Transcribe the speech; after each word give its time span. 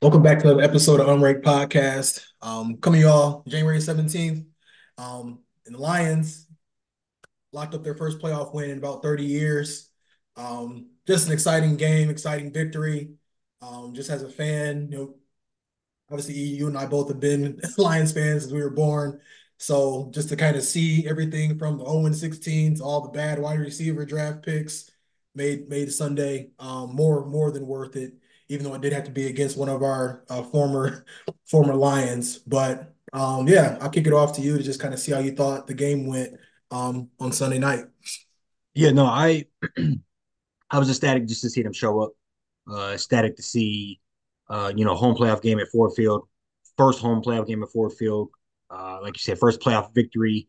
Welcome 0.00 0.22
back 0.22 0.38
to 0.38 0.44
another 0.44 0.62
episode 0.62 1.00
of 1.00 1.08
Unranked 1.08 1.42
Podcast. 1.42 2.24
Um, 2.40 2.76
coming 2.76 3.00
y'all 3.00 3.42
January 3.48 3.80
17th. 3.80 4.46
Um, 4.96 5.40
and 5.66 5.74
the 5.74 5.80
Lions 5.80 6.46
locked 7.50 7.74
up 7.74 7.82
their 7.82 7.96
first 7.96 8.20
playoff 8.20 8.54
win 8.54 8.70
in 8.70 8.78
about 8.78 9.02
30 9.02 9.24
years. 9.24 9.90
Um, 10.36 10.90
just 11.08 11.26
an 11.26 11.32
exciting 11.32 11.76
game, 11.76 12.10
exciting 12.10 12.52
victory. 12.52 13.14
Um, 13.60 13.92
just 13.92 14.08
as 14.08 14.22
a 14.22 14.28
fan, 14.28 14.88
you 14.92 14.98
know, 14.98 15.14
obviously 16.12 16.34
you 16.34 16.68
and 16.68 16.78
I 16.78 16.86
both 16.86 17.08
have 17.08 17.18
been 17.18 17.60
Lions 17.76 18.12
fans 18.12 18.42
since 18.42 18.52
we 18.52 18.62
were 18.62 18.70
born. 18.70 19.20
So 19.56 20.12
just 20.14 20.28
to 20.28 20.36
kind 20.36 20.54
of 20.54 20.62
see 20.62 21.08
everything 21.08 21.58
from 21.58 21.76
the 21.76 21.84
0 21.84 22.12
16 22.12 22.76
to 22.76 22.84
all 22.84 23.00
the 23.00 23.08
bad 23.08 23.40
wide 23.40 23.58
receiver 23.58 24.04
draft 24.04 24.44
picks 24.44 24.92
made 25.34 25.68
made 25.68 25.92
Sunday 25.92 26.50
um, 26.60 26.94
more 26.94 27.26
more 27.26 27.50
than 27.50 27.66
worth 27.66 27.96
it 27.96 28.12
even 28.48 28.64
though 28.64 28.74
it 28.74 28.80
did 28.80 28.92
have 28.92 29.04
to 29.04 29.10
be 29.10 29.26
against 29.26 29.56
one 29.56 29.68
of 29.68 29.82
our 29.82 30.24
uh, 30.28 30.42
former 30.42 31.04
former 31.46 31.74
Lions. 31.74 32.38
But 32.38 32.94
um, 33.12 33.48
yeah, 33.48 33.78
I'll 33.80 33.90
kick 33.90 34.06
it 34.06 34.12
off 34.12 34.34
to 34.36 34.42
you 34.42 34.56
to 34.56 34.62
just 34.62 34.80
kind 34.80 34.94
of 34.94 35.00
see 35.00 35.12
how 35.12 35.18
you 35.18 35.32
thought 35.32 35.66
the 35.66 35.74
game 35.74 36.06
went 36.06 36.34
um, 36.70 37.10
on 37.20 37.32
Sunday 37.32 37.58
night. 37.58 37.86
Yeah, 38.74 38.90
no, 38.90 39.04
I 39.04 39.46
I 40.70 40.78
was 40.78 40.90
ecstatic 40.90 41.26
just 41.26 41.42
to 41.42 41.50
see 41.50 41.62
them 41.62 41.72
show 41.72 42.00
up. 42.02 42.12
Uh, 42.70 42.92
ecstatic 42.92 43.36
to 43.36 43.42
see, 43.42 43.98
uh, 44.50 44.72
you 44.74 44.84
know, 44.84 44.94
home 44.94 45.16
playoff 45.16 45.40
game 45.40 45.58
at 45.58 45.68
Ford 45.68 45.92
Field, 45.96 46.28
first 46.76 47.00
home 47.00 47.22
playoff 47.22 47.46
game 47.46 47.62
at 47.62 47.70
Ford 47.70 47.92
Field. 47.92 48.30
Uh, 48.70 48.98
like 49.02 49.16
you 49.16 49.20
said, 49.20 49.38
first 49.38 49.60
playoff 49.60 49.94
victory, 49.94 50.46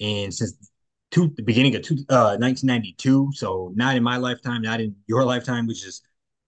and 0.00 0.32
since 0.32 0.70
two, 1.10 1.30
the 1.36 1.42
beginning 1.42 1.76
of 1.76 1.82
two, 1.82 1.96
uh, 2.08 2.36
1992. 2.38 3.30
So 3.34 3.72
not 3.74 3.96
in 3.96 4.02
my 4.02 4.16
lifetime, 4.16 4.62
not 4.62 4.80
in 4.80 4.96
your 5.06 5.24
lifetime, 5.24 5.66
which 5.66 5.86
is 5.86 6.00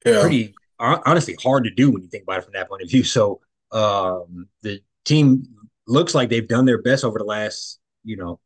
yeah. 0.07 0.21
pretty 0.21 0.55
honestly 0.83 1.37
hard 1.43 1.65
to 1.65 1.71
do 1.71 1.91
when 1.91 2.03
you 2.03 2.09
think 2.09 2.25
about 2.25 2.39
it 2.39 2.45
from 2.45 2.55
that 2.55 2.69
point 2.69 2.83
of 2.83 2.91
view. 2.91 3.05
So 3.05 3.41
um, 3.71 4.49
the 4.63 4.81
team 5.05 5.45
looks 5.87 6.15
like 6.15 6.29
they've 6.29 6.47
done 6.47 6.65
their 6.65 6.83
best 6.83 7.05
over 7.05 7.19
the 7.19 7.25
last, 7.25 7.81
you 8.05 8.17
know, 8.17 8.41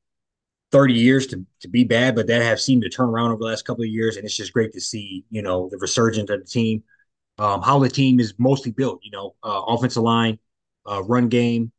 30 0.72 0.94
years 0.94 1.26
to, 1.28 1.44
to 1.60 1.68
be 1.68 1.84
bad, 1.84 2.14
but 2.14 2.26
that 2.26 2.42
have 2.42 2.60
seemed 2.60 2.82
to 2.82 2.88
turn 2.88 3.08
around 3.08 3.30
over 3.30 3.38
the 3.38 3.46
last 3.46 3.64
couple 3.64 3.84
of 3.84 3.90
years. 3.90 4.16
And 4.16 4.24
it's 4.24 4.36
just 4.36 4.52
great 4.52 4.72
to 4.72 4.80
see, 4.80 5.24
you 5.30 5.42
know, 5.42 5.68
the 5.70 5.78
resurgence 5.78 6.28
of 6.30 6.40
the 6.40 6.46
team, 6.46 6.82
um, 7.38 7.62
how 7.62 7.78
the 7.78 7.88
team 7.88 8.20
is 8.20 8.34
mostly 8.38 8.72
built, 8.72 9.00
you 9.02 9.10
know, 9.10 9.34
uh, 9.42 9.62
offensive 9.68 10.02
line, 10.02 10.38
uh, 10.90 11.02
run 11.04 11.28
game, 11.28 11.72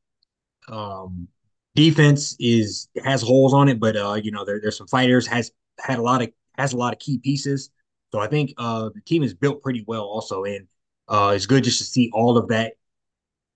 um, 0.70 1.28
defense 1.76 2.36
is 2.40 2.90
has 3.04 3.22
holes 3.22 3.54
on 3.54 3.70
it, 3.70 3.80
but 3.80 3.96
uh, 3.96 4.16
you 4.16 4.32
know, 4.32 4.44
there, 4.46 4.60
there's 4.62 4.78
some 4.78 4.88
fighters, 4.88 5.28
has 5.28 5.52
had 5.80 6.00
a 6.00 6.02
lot 6.02 6.22
of 6.22 6.30
has 6.58 6.74
a 6.74 6.78
lot 6.78 6.94
of 6.94 7.00
key 7.00 7.20
pieces. 7.20 7.70
So 8.18 8.24
I 8.24 8.28
think 8.28 8.56
uh, 8.58 8.90
the 8.96 9.02
team 9.02 9.22
is 9.22 9.36
built 9.36 9.62
pretty 9.62 9.84
well 9.86 10.02
also, 10.02 10.44
and 10.44 10.68
uh, 11.08 11.34
it's 11.36 11.46
good 11.46 11.64
just 11.64 11.78
to 11.78 11.84
see 11.84 12.10
all 12.12 12.36
of 12.36 12.48
that 12.48 12.74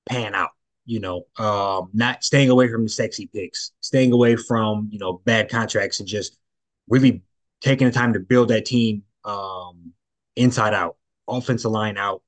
pan 0.07 0.35
out. 0.35 0.51
You 0.85 0.99
know, 0.99 1.25
um, 1.39 1.89
not 1.93 2.23
staying 2.23 2.51
away 2.51 2.71
from 2.71 2.83
the 2.83 2.89
sexy 2.89 3.25
picks, 3.25 3.71
staying 3.79 4.11
away 4.11 4.35
from 4.35 4.87
you 4.91 4.99
know 4.99 5.13
bad 5.25 5.49
contracts, 5.49 5.99
and 5.99 6.07
just 6.07 6.37
really 6.87 7.23
taking 7.59 7.87
the 7.87 7.91
time 7.91 8.13
to 8.13 8.19
build 8.19 8.49
that 8.49 8.65
team 8.65 9.01
um, 9.25 9.93
inside 10.35 10.75
out, 10.75 10.97
offensive 11.27 11.71
line 11.71 11.97
out, 11.97 12.21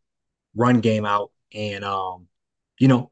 run 0.55 0.79
game 0.79 1.05
out, 1.05 1.29
and 1.53 1.83
um, 1.83 2.25
you 2.79 2.87
know, 2.87 3.11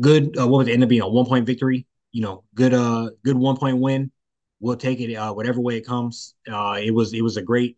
good. 0.00 0.38
Uh, 0.38 0.48
what 0.48 0.60
was 0.60 0.68
it? 0.68 0.72
End 0.72 0.82
up 0.82 0.88
being 0.88 1.02
a 1.02 1.08
one 1.08 1.26
point 1.26 1.44
victory. 1.44 1.86
You 2.12 2.22
know, 2.22 2.44
good. 2.54 2.72
Uh, 2.72 3.10
good 3.22 3.36
one 3.36 3.58
point 3.58 3.76
win 3.76 4.10
we'll 4.60 4.76
take 4.76 5.00
it 5.00 5.14
uh, 5.14 5.32
whatever 5.32 5.60
way 5.60 5.76
it 5.76 5.86
comes. 5.86 6.34
Uh, 6.50 6.78
it 6.82 6.92
was 6.92 7.12
it 7.12 7.22
was 7.22 7.36
a 7.36 7.42
great, 7.42 7.76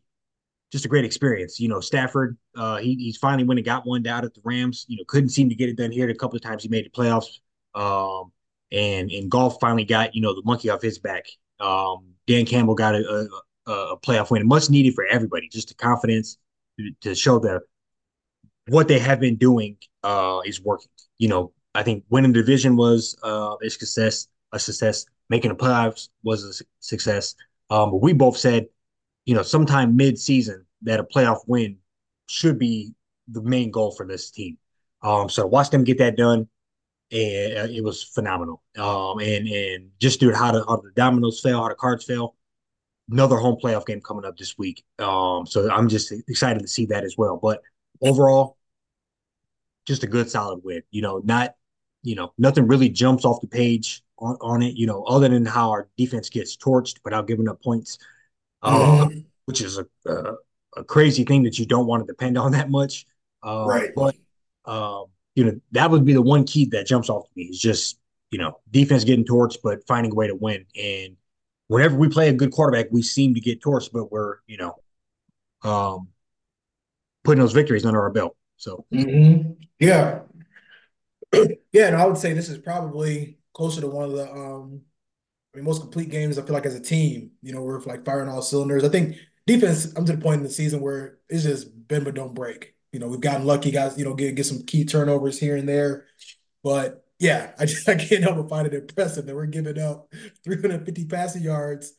just 0.72 0.84
a 0.84 0.88
great 0.88 1.04
experience. 1.04 1.60
You 1.60 1.68
know, 1.68 1.80
Stafford, 1.80 2.36
uh, 2.56 2.78
he, 2.78 2.94
he's 2.96 3.16
finally 3.16 3.44
went 3.44 3.58
and 3.58 3.64
got 3.64 3.86
one 3.86 4.02
down 4.02 4.24
at 4.24 4.34
the 4.34 4.40
Rams. 4.44 4.86
You 4.88 4.96
know, 4.96 5.04
couldn't 5.06 5.30
seem 5.30 5.48
to 5.48 5.54
get 5.54 5.68
it 5.68 5.76
done 5.76 5.92
here. 5.92 6.08
A 6.08 6.14
couple 6.14 6.36
of 6.36 6.42
times 6.42 6.62
he 6.62 6.68
made 6.68 6.86
the 6.86 6.90
playoffs. 6.90 7.40
Um, 7.74 8.32
and 8.72 9.10
and 9.10 9.30
Goff 9.30 9.58
finally 9.60 9.84
got 9.84 10.14
you 10.14 10.22
know 10.22 10.34
the 10.34 10.42
monkey 10.44 10.70
off 10.70 10.82
his 10.82 10.98
back. 10.98 11.26
Um, 11.58 12.14
Dan 12.26 12.46
Campbell 12.46 12.74
got 12.74 12.94
a, 12.94 13.28
a, 13.66 13.72
a 13.72 13.96
playoff 13.98 14.30
win, 14.30 14.46
much 14.46 14.70
needed 14.70 14.94
for 14.94 15.04
everybody. 15.04 15.48
Just 15.48 15.68
the 15.68 15.74
confidence 15.74 16.38
to, 16.78 16.90
to 17.02 17.14
show 17.14 17.38
that 17.40 17.62
what 18.68 18.88
they 18.88 18.98
have 18.98 19.20
been 19.20 19.36
doing 19.36 19.76
uh, 20.02 20.40
is 20.44 20.60
working. 20.60 20.90
You 21.18 21.28
know, 21.28 21.52
I 21.74 21.82
think 21.82 22.04
winning 22.08 22.32
the 22.32 22.40
division 22.40 22.76
was 22.76 23.16
uh, 23.22 23.56
a 23.62 23.68
success. 23.68 24.28
A 24.52 24.58
success 24.58 25.06
making 25.30 25.48
the 25.48 25.56
playoffs 25.56 26.10
was 26.22 26.44
a 26.44 26.64
success. 26.80 27.34
Um, 27.70 27.92
but 27.92 28.02
we 28.02 28.12
both 28.12 28.36
said, 28.36 28.66
you 29.24 29.34
know, 29.34 29.42
sometime 29.42 29.96
mid-season 29.96 30.66
that 30.82 31.00
a 31.00 31.04
playoff 31.04 31.38
win 31.46 31.76
should 32.26 32.58
be 32.58 32.92
the 33.28 33.40
main 33.40 33.70
goal 33.70 33.92
for 33.92 34.06
this 34.06 34.30
team. 34.30 34.58
Um, 35.02 35.30
so 35.30 35.46
watch 35.46 35.70
them 35.70 35.84
get 35.84 35.98
that 35.98 36.16
done, 36.16 36.48
and 37.12 37.58
uh, 37.58 37.68
it 37.70 37.82
was 37.82 38.02
phenomenal. 38.02 38.62
Um, 38.76 39.20
and 39.20 39.48
and 39.48 39.90
just 39.98 40.20
do 40.20 40.32
how 40.32 40.52
the 40.52 40.64
how 40.66 40.76
the 40.76 40.90
dominoes 40.94 41.40
fell, 41.40 41.62
how 41.62 41.68
the 41.68 41.74
cards 41.74 42.04
fell. 42.04 42.36
Another 43.10 43.36
home 43.36 43.56
playoff 43.62 43.86
game 43.86 44.00
coming 44.00 44.24
up 44.24 44.36
this 44.36 44.58
week. 44.58 44.84
Um, 44.98 45.46
so 45.46 45.70
I'm 45.70 45.88
just 45.88 46.12
excited 46.28 46.60
to 46.60 46.68
see 46.68 46.86
that 46.86 47.02
as 47.02 47.16
well. 47.16 47.38
But 47.42 47.60
overall, 48.02 48.56
just 49.86 50.04
a 50.04 50.06
good 50.06 50.30
solid 50.30 50.60
win. 50.62 50.82
You 50.90 51.02
know, 51.02 51.20
not 51.24 51.54
you 52.02 52.14
know 52.14 52.32
nothing 52.38 52.66
really 52.66 52.88
jumps 52.88 53.24
off 53.24 53.40
the 53.40 53.46
page 53.46 54.02
on, 54.20 54.36
on 54.40 54.62
it, 54.62 54.76
you 54.76 54.86
know, 54.86 55.02
other 55.04 55.28
than 55.28 55.44
how 55.44 55.70
our 55.70 55.88
defense 55.96 56.28
gets 56.28 56.56
torched 56.56 56.98
without 57.04 57.26
giving 57.26 57.48
up 57.48 57.62
points, 57.62 57.98
uh, 58.62 59.06
mm-hmm. 59.06 59.20
which 59.46 59.60
is 59.60 59.78
a, 59.78 59.86
a, 60.06 60.34
a, 60.76 60.84
crazy 60.84 61.24
thing 61.24 61.42
that 61.42 61.58
you 61.58 61.66
don't 61.66 61.86
want 61.86 62.02
to 62.02 62.06
depend 62.06 62.38
on 62.38 62.52
that 62.52 62.70
much. 62.70 63.06
Uh, 63.42 63.64
right. 63.66 63.90
But, 63.96 64.16
um, 64.66 65.06
you 65.34 65.44
know, 65.44 65.60
that 65.72 65.90
would 65.90 66.04
be 66.04 66.12
the 66.12 66.22
one 66.22 66.44
key 66.44 66.66
that 66.66 66.86
jumps 66.86 67.08
off 67.08 67.24
to 67.24 67.30
me 67.34 67.44
is 67.44 67.58
just, 67.58 67.98
you 68.30 68.38
know, 68.38 68.60
defense 68.70 69.04
getting 69.04 69.24
torched, 69.24 69.58
but 69.62 69.86
finding 69.86 70.12
a 70.12 70.14
way 70.14 70.26
to 70.26 70.34
win. 70.34 70.66
And 70.80 71.16
whenever 71.68 71.96
we 71.96 72.08
play 72.08 72.28
a 72.28 72.32
good 72.32 72.52
quarterback, 72.52 72.86
we 72.90 73.02
seem 73.02 73.34
to 73.34 73.40
get 73.40 73.62
torched, 73.62 73.90
but 73.92 74.12
we're, 74.12 74.36
you 74.46 74.58
know, 74.58 74.76
um, 75.62 76.08
putting 77.24 77.40
those 77.40 77.52
victories 77.52 77.84
under 77.84 78.00
our 78.00 78.10
belt. 78.10 78.36
So, 78.56 78.84
mm-hmm. 78.92 79.52
yeah. 79.78 80.20
yeah. 81.72 81.86
And 81.86 81.96
I 81.96 82.06
would 82.06 82.18
say 82.18 82.32
this 82.32 82.48
is 82.48 82.58
probably 82.58 83.38
closer 83.52 83.80
to 83.80 83.86
one 83.88 84.04
of 84.04 84.12
the 84.12 84.30
um 84.32 84.82
I 85.54 85.58
mean 85.58 85.64
most 85.64 85.80
complete 85.80 86.10
games 86.10 86.38
I 86.38 86.42
feel 86.42 86.54
like 86.54 86.66
as 86.66 86.74
a 86.74 86.80
team. 86.80 87.32
You 87.42 87.52
know, 87.52 87.62
we're 87.62 87.80
like 87.82 88.04
firing 88.04 88.28
all 88.28 88.42
cylinders. 88.42 88.84
I 88.84 88.88
think 88.88 89.16
defense, 89.46 89.92
I'm 89.96 90.04
to 90.06 90.12
the 90.14 90.22
point 90.22 90.38
in 90.38 90.44
the 90.44 90.50
season 90.50 90.80
where 90.80 91.18
it's 91.28 91.44
just 91.44 91.68
bend 91.88 92.04
but 92.04 92.14
don't 92.14 92.34
break. 92.34 92.74
You 92.92 93.00
know, 93.00 93.08
we've 93.08 93.20
gotten 93.20 93.46
lucky, 93.46 93.70
guys, 93.70 93.98
you 93.98 94.04
know, 94.04 94.14
get 94.14 94.34
get 94.34 94.46
some 94.46 94.64
key 94.64 94.84
turnovers 94.84 95.38
here 95.38 95.56
and 95.56 95.68
there. 95.68 96.06
But 96.62 97.04
yeah, 97.18 97.52
I 97.58 97.66
just 97.66 97.88
I 97.88 97.96
can't 97.96 98.22
help 98.24 98.36
but 98.36 98.48
find 98.50 98.66
it 98.66 98.74
impressive 98.74 99.26
that 99.26 99.34
we're 99.36 99.46
giving 99.46 99.78
up 99.80 100.12
350 100.44 101.06
passing 101.06 101.42
yards 101.42 101.94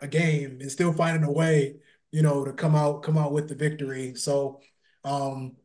a 0.00 0.08
game 0.08 0.58
and 0.60 0.70
still 0.70 0.92
finding 0.92 1.24
a 1.24 1.32
way, 1.32 1.76
you 2.12 2.22
know, 2.22 2.44
to 2.44 2.52
come 2.52 2.74
out 2.74 3.02
come 3.02 3.18
out 3.18 3.32
with 3.32 3.48
the 3.48 3.54
victory. 3.54 4.14
So 4.16 4.60
um 5.04 5.56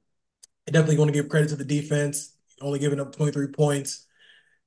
I 0.68 0.72
definitely 0.72 0.97
want 0.97 1.09
to 1.09 1.13
give 1.13 1.29
credit 1.29 1.50
to 1.50 1.56
the 1.56 1.66
defense, 1.66 2.34
only 2.62 2.80
giving 2.80 3.00
up 3.00 3.16
23 3.16 3.47
points 3.47 4.06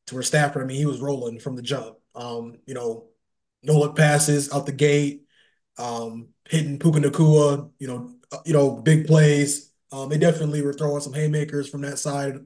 to 0.06 0.14
where 0.14 0.22
Stafford, 0.22 0.62
I 0.62 0.66
mean, 0.66 0.78
he 0.78 0.86
was 0.86 1.00
rolling 1.00 1.38
from 1.40 1.56
the 1.56 1.62
jump. 1.62 1.96
Um, 2.14 2.56
you 2.66 2.74
know, 2.74 3.06
no 3.62 3.78
look 3.78 3.96
passes 3.96 4.52
out 4.52 4.66
the 4.66 4.72
gate, 4.72 5.24
um, 5.78 6.28
hitting 6.48 6.78
Puka 6.78 7.00
Nacua, 7.00 7.70
you 7.78 7.86
know, 7.88 8.14
uh, 8.32 8.38
you 8.44 8.52
know, 8.52 8.70
big 8.76 9.06
plays. 9.06 9.72
Um, 9.92 10.08
they 10.08 10.18
definitely 10.18 10.62
were 10.62 10.72
throwing 10.72 11.00
some 11.02 11.12
haymakers 11.12 11.68
from 11.68 11.82
that 11.82 11.98
side. 11.98 12.38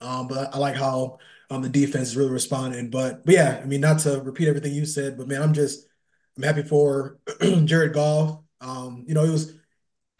Um, 0.00 0.28
but 0.28 0.54
I 0.54 0.58
like 0.58 0.76
how 0.76 1.18
um 1.50 1.62
the 1.62 1.68
defense 1.68 2.08
is 2.08 2.16
really 2.16 2.30
responding. 2.30 2.90
But 2.90 3.24
but 3.24 3.34
yeah, 3.34 3.60
I 3.62 3.66
mean, 3.66 3.80
not 3.80 4.00
to 4.00 4.20
repeat 4.22 4.48
everything 4.48 4.74
you 4.74 4.84
said, 4.86 5.16
but 5.16 5.28
man, 5.28 5.42
I'm 5.42 5.54
just 5.54 5.86
I'm 6.36 6.42
happy 6.42 6.62
for 6.62 7.18
Jared 7.64 7.92
Goff. 7.94 8.40
Um, 8.60 9.04
you 9.06 9.14
know, 9.14 9.24
it 9.24 9.30
was 9.30 9.54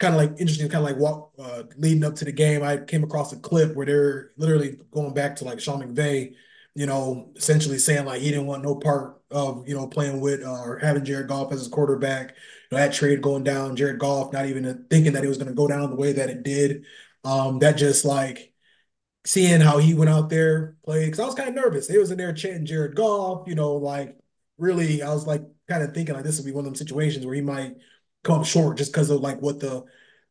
kind 0.03 0.15
of 0.15 0.21
like 0.21 0.39
interesting, 0.39 0.69
kind 0.69 0.85
of 0.85 0.91
like 0.91 0.99
walk 0.99 1.31
uh, 1.39 1.63
leading 1.77 2.03
up 2.03 2.15
to 2.15 2.25
the 2.25 2.31
game. 2.31 2.63
I 2.63 2.77
came 2.77 3.03
across 3.03 3.33
a 3.33 3.37
clip 3.37 3.75
where 3.75 3.85
they're 3.85 4.31
literally 4.37 4.77
going 4.91 5.13
back 5.13 5.35
to 5.37 5.45
like 5.45 5.59
Sean 5.59 5.81
McVay 5.81 6.35
you 6.75 6.85
know, 6.85 7.31
essentially 7.35 7.77
saying 7.77 8.05
like 8.05 8.21
he 8.21 8.29
didn't 8.31 8.47
want 8.47 8.63
no 8.63 8.75
part 8.75 9.21
of, 9.29 9.67
you 9.67 9.75
know, 9.75 9.87
playing 9.87 10.19
with 10.21 10.43
uh, 10.43 10.61
or 10.63 10.79
having 10.79 11.05
Jared 11.05 11.27
Goff 11.27 11.51
as 11.51 11.59
his 11.59 11.67
quarterback. 11.67 12.35
You 12.71 12.77
know, 12.77 12.83
that 12.83 12.93
trade 12.93 13.21
going 13.21 13.43
down, 13.43 13.75
Jared 13.75 13.99
Goff 13.99 14.33
not 14.33 14.47
even 14.47 14.85
thinking 14.89 15.13
that 15.13 15.23
it 15.23 15.27
was 15.27 15.37
going 15.37 15.49
to 15.49 15.53
go 15.53 15.67
down 15.67 15.89
the 15.89 15.95
way 15.95 16.13
that 16.13 16.29
it 16.29 16.43
did. 16.43 16.85
Um, 17.23 17.59
that 17.59 17.77
just 17.77 18.05
like 18.05 18.53
seeing 19.25 19.61
how 19.61 19.77
he 19.77 19.93
went 19.93 20.09
out 20.09 20.29
there 20.29 20.77
played 20.83 21.05
because 21.05 21.19
I 21.19 21.25
was 21.25 21.35
kind 21.35 21.49
of 21.49 21.55
nervous. 21.55 21.87
They 21.87 21.97
was 21.97 22.11
in 22.11 22.17
there 22.17 22.33
chanting 22.33 22.65
Jared 22.65 22.95
Goff, 22.95 23.47
you 23.47 23.55
know, 23.55 23.75
like 23.75 24.17
really, 24.57 25.03
I 25.03 25.13
was 25.13 25.27
like 25.27 25.43
kind 25.69 25.83
of 25.83 25.93
thinking 25.93 26.15
like 26.15 26.23
this 26.23 26.37
would 26.37 26.45
be 26.45 26.51
one 26.51 26.61
of 26.61 26.65
them 26.65 26.75
situations 26.75 27.25
where 27.25 27.35
he 27.35 27.41
might 27.41 27.75
come 28.23 28.43
short 28.43 28.77
just 28.77 28.91
because 28.91 29.09
of 29.09 29.21
like 29.21 29.41
what 29.41 29.59
the 29.59 29.83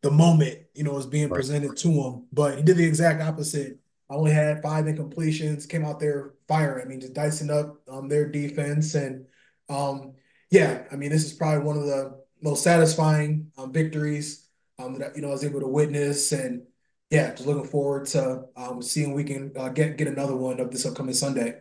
the 0.02 0.10
moment, 0.10 0.58
you 0.74 0.82
know, 0.82 0.96
is 0.98 1.06
being 1.06 1.28
right. 1.28 1.36
presented 1.36 1.76
to 1.76 1.88
him. 1.88 2.26
But 2.32 2.56
he 2.56 2.62
did 2.62 2.76
the 2.76 2.84
exact 2.84 3.22
opposite 3.22 3.78
I 4.12 4.14
only 4.14 4.32
had 4.32 4.60
five 4.60 4.84
incompletions, 4.84 5.66
came 5.66 5.86
out 5.86 5.98
there 5.98 6.34
firing. 6.46 6.84
I 6.84 6.88
mean, 6.88 7.00
just 7.00 7.14
dicing 7.14 7.50
up 7.50 7.80
um, 7.88 8.10
their 8.10 8.28
defense. 8.28 8.94
And 8.94 9.24
um, 9.70 10.12
yeah, 10.50 10.84
I 10.92 10.96
mean, 10.96 11.08
this 11.08 11.24
is 11.24 11.32
probably 11.32 11.64
one 11.64 11.78
of 11.78 11.86
the 11.86 12.20
most 12.42 12.62
satisfying 12.62 13.50
um, 13.56 13.72
victories 13.72 14.48
um, 14.78 14.98
that, 14.98 15.16
you 15.16 15.22
know, 15.22 15.28
I 15.28 15.32
was 15.32 15.44
able 15.44 15.60
to 15.60 15.66
witness. 15.66 16.32
And 16.32 16.64
yeah, 17.08 17.30
just 17.30 17.46
looking 17.46 17.70
forward 17.70 18.04
to 18.08 18.44
um, 18.54 18.82
seeing 18.82 19.14
we 19.14 19.24
can 19.24 19.50
uh, 19.56 19.70
get 19.70 19.96
get 19.96 20.08
another 20.08 20.36
one 20.36 20.60
of 20.60 20.70
this 20.70 20.84
upcoming 20.84 21.14
Sunday. 21.14 21.60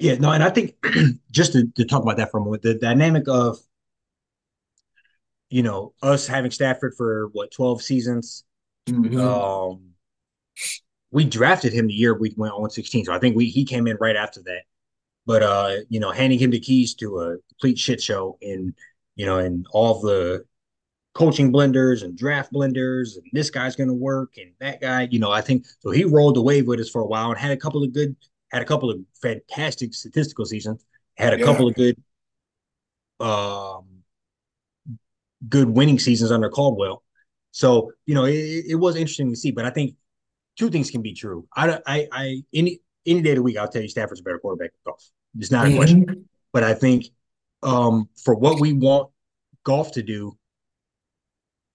Yeah, 0.00 0.16
no, 0.16 0.32
and 0.32 0.42
I 0.42 0.50
think 0.50 0.74
just 1.30 1.52
to, 1.52 1.68
to 1.76 1.84
talk 1.84 2.02
about 2.02 2.16
that 2.16 2.32
for 2.32 2.38
a 2.38 2.44
moment, 2.44 2.62
the 2.62 2.74
dynamic 2.74 3.28
of 3.28 3.60
you 5.52 5.62
know 5.62 5.92
us 6.02 6.26
having 6.26 6.50
Stafford 6.50 6.94
for 6.96 7.28
what 7.32 7.52
twelve 7.52 7.82
seasons. 7.82 8.44
Mm-hmm. 8.88 9.20
Um, 9.20 9.90
we 11.12 11.24
drafted 11.24 11.72
him 11.72 11.86
the 11.86 11.92
year 11.92 12.14
we 12.14 12.32
went 12.36 12.54
on 12.54 12.70
16, 12.70 13.04
so 13.04 13.12
I 13.12 13.18
think 13.18 13.36
we 13.36 13.46
he 13.46 13.64
came 13.64 13.86
in 13.86 13.96
right 14.00 14.16
after 14.16 14.42
that. 14.44 14.62
But 15.26 15.42
uh, 15.42 15.76
you 15.88 16.00
know, 16.00 16.10
handing 16.10 16.38
him 16.38 16.50
the 16.50 16.58
keys 16.58 16.94
to 16.94 17.20
a 17.20 17.36
complete 17.50 17.78
shit 17.78 18.02
show 18.02 18.38
in 18.40 18.74
you 19.16 19.26
know, 19.26 19.38
and 19.38 19.66
all 19.72 20.00
the 20.00 20.44
coaching 21.14 21.52
blenders 21.52 22.02
and 22.02 22.16
draft 22.16 22.52
blenders, 22.52 23.16
and 23.16 23.26
this 23.32 23.50
guy's 23.50 23.76
going 23.76 23.88
to 23.88 23.94
work, 23.94 24.34
and 24.38 24.52
that 24.60 24.80
guy, 24.80 25.08
you 25.10 25.18
know, 25.18 25.30
I 25.30 25.40
think 25.40 25.66
so. 25.80 25.90
He 25.90 26.04
rolled 26.04 26.36
the 26.36 26.42
wave 26.42 26.66
with 26.66 26.80
us 26.80 26.88
for 26.88 27.02
a 27.02 27.06
while 27.06 27.30
and 27.30 27.38
had 27.38 27.50
a 27.50 27.56
couple 27.56 27.82
of 27.82 27.92
good, 27.92 28.16
had 28.50 28.62
a 28.62 28.64
couple 28.64 28.90
of 28.90 28.98
fantastic 29.20 29.94
statistical 29.94 30.46
seasons, 30.46 30.84
had 31.16 31.34
a 31.34 31.38
yeah. 31.38 31.44
couple 31.44 31.68
of 31.68 31.74
good, 31.74 31.96
um, 33.20 33.84
good 35.48 35.68
winning 35.68 35.98
seasons 35.98 36.30
under 36.30 36.48
Caldwell. 36.48 37.02
So 37.50 37.92
you 38.06 38.14
know, 38.14 38.24
it, 38.24 38.64
it 38.68 38.74
was 38.76 38.96
interesting 38.96 39.30
to 39.30 39.36
see. 39.36 39.50
But 39.50 39.64
I 39.64 39.70
think 39.70 39.96
two 40.56 40.70
things 40.70 40.90
can 40.90 41.02
be 41.02 41.14
true. 41.14 41.46
I, 41.56 41.78
I, 41.86 42.08
I 42.12 42.42
any 42.52 42.80
any 43.06 43.22
day 43.22 43.30
of 43.30 43.36
the 43.36 43.42
week, 43.42 43.56
I'll 43.56 43.68
tell 43.68 43.82
you 43.82 43.88
Stafford's 43.88 44.20
a 44.20 44.22
better 44.22 44.38
quarterback 44.38 44.70
than 44.72 44.92
Goff. 44.92 45.04
It's 45.38 45.50
not 45.50 45.66
a 45.66 45.68
mm-hmm. 45.68 45.76
question. 45.76 46.28
But 46.52 46.64
I 46.64 46.74
think 46.74 47.06
um, 47.62 48.08
for 48.22 48.34
what 48.34 48.60
we 48.60 48.72
want 48.72 49.10
Goff 49.64 49.92
to 49.92 50.02
do, 50.02 50.36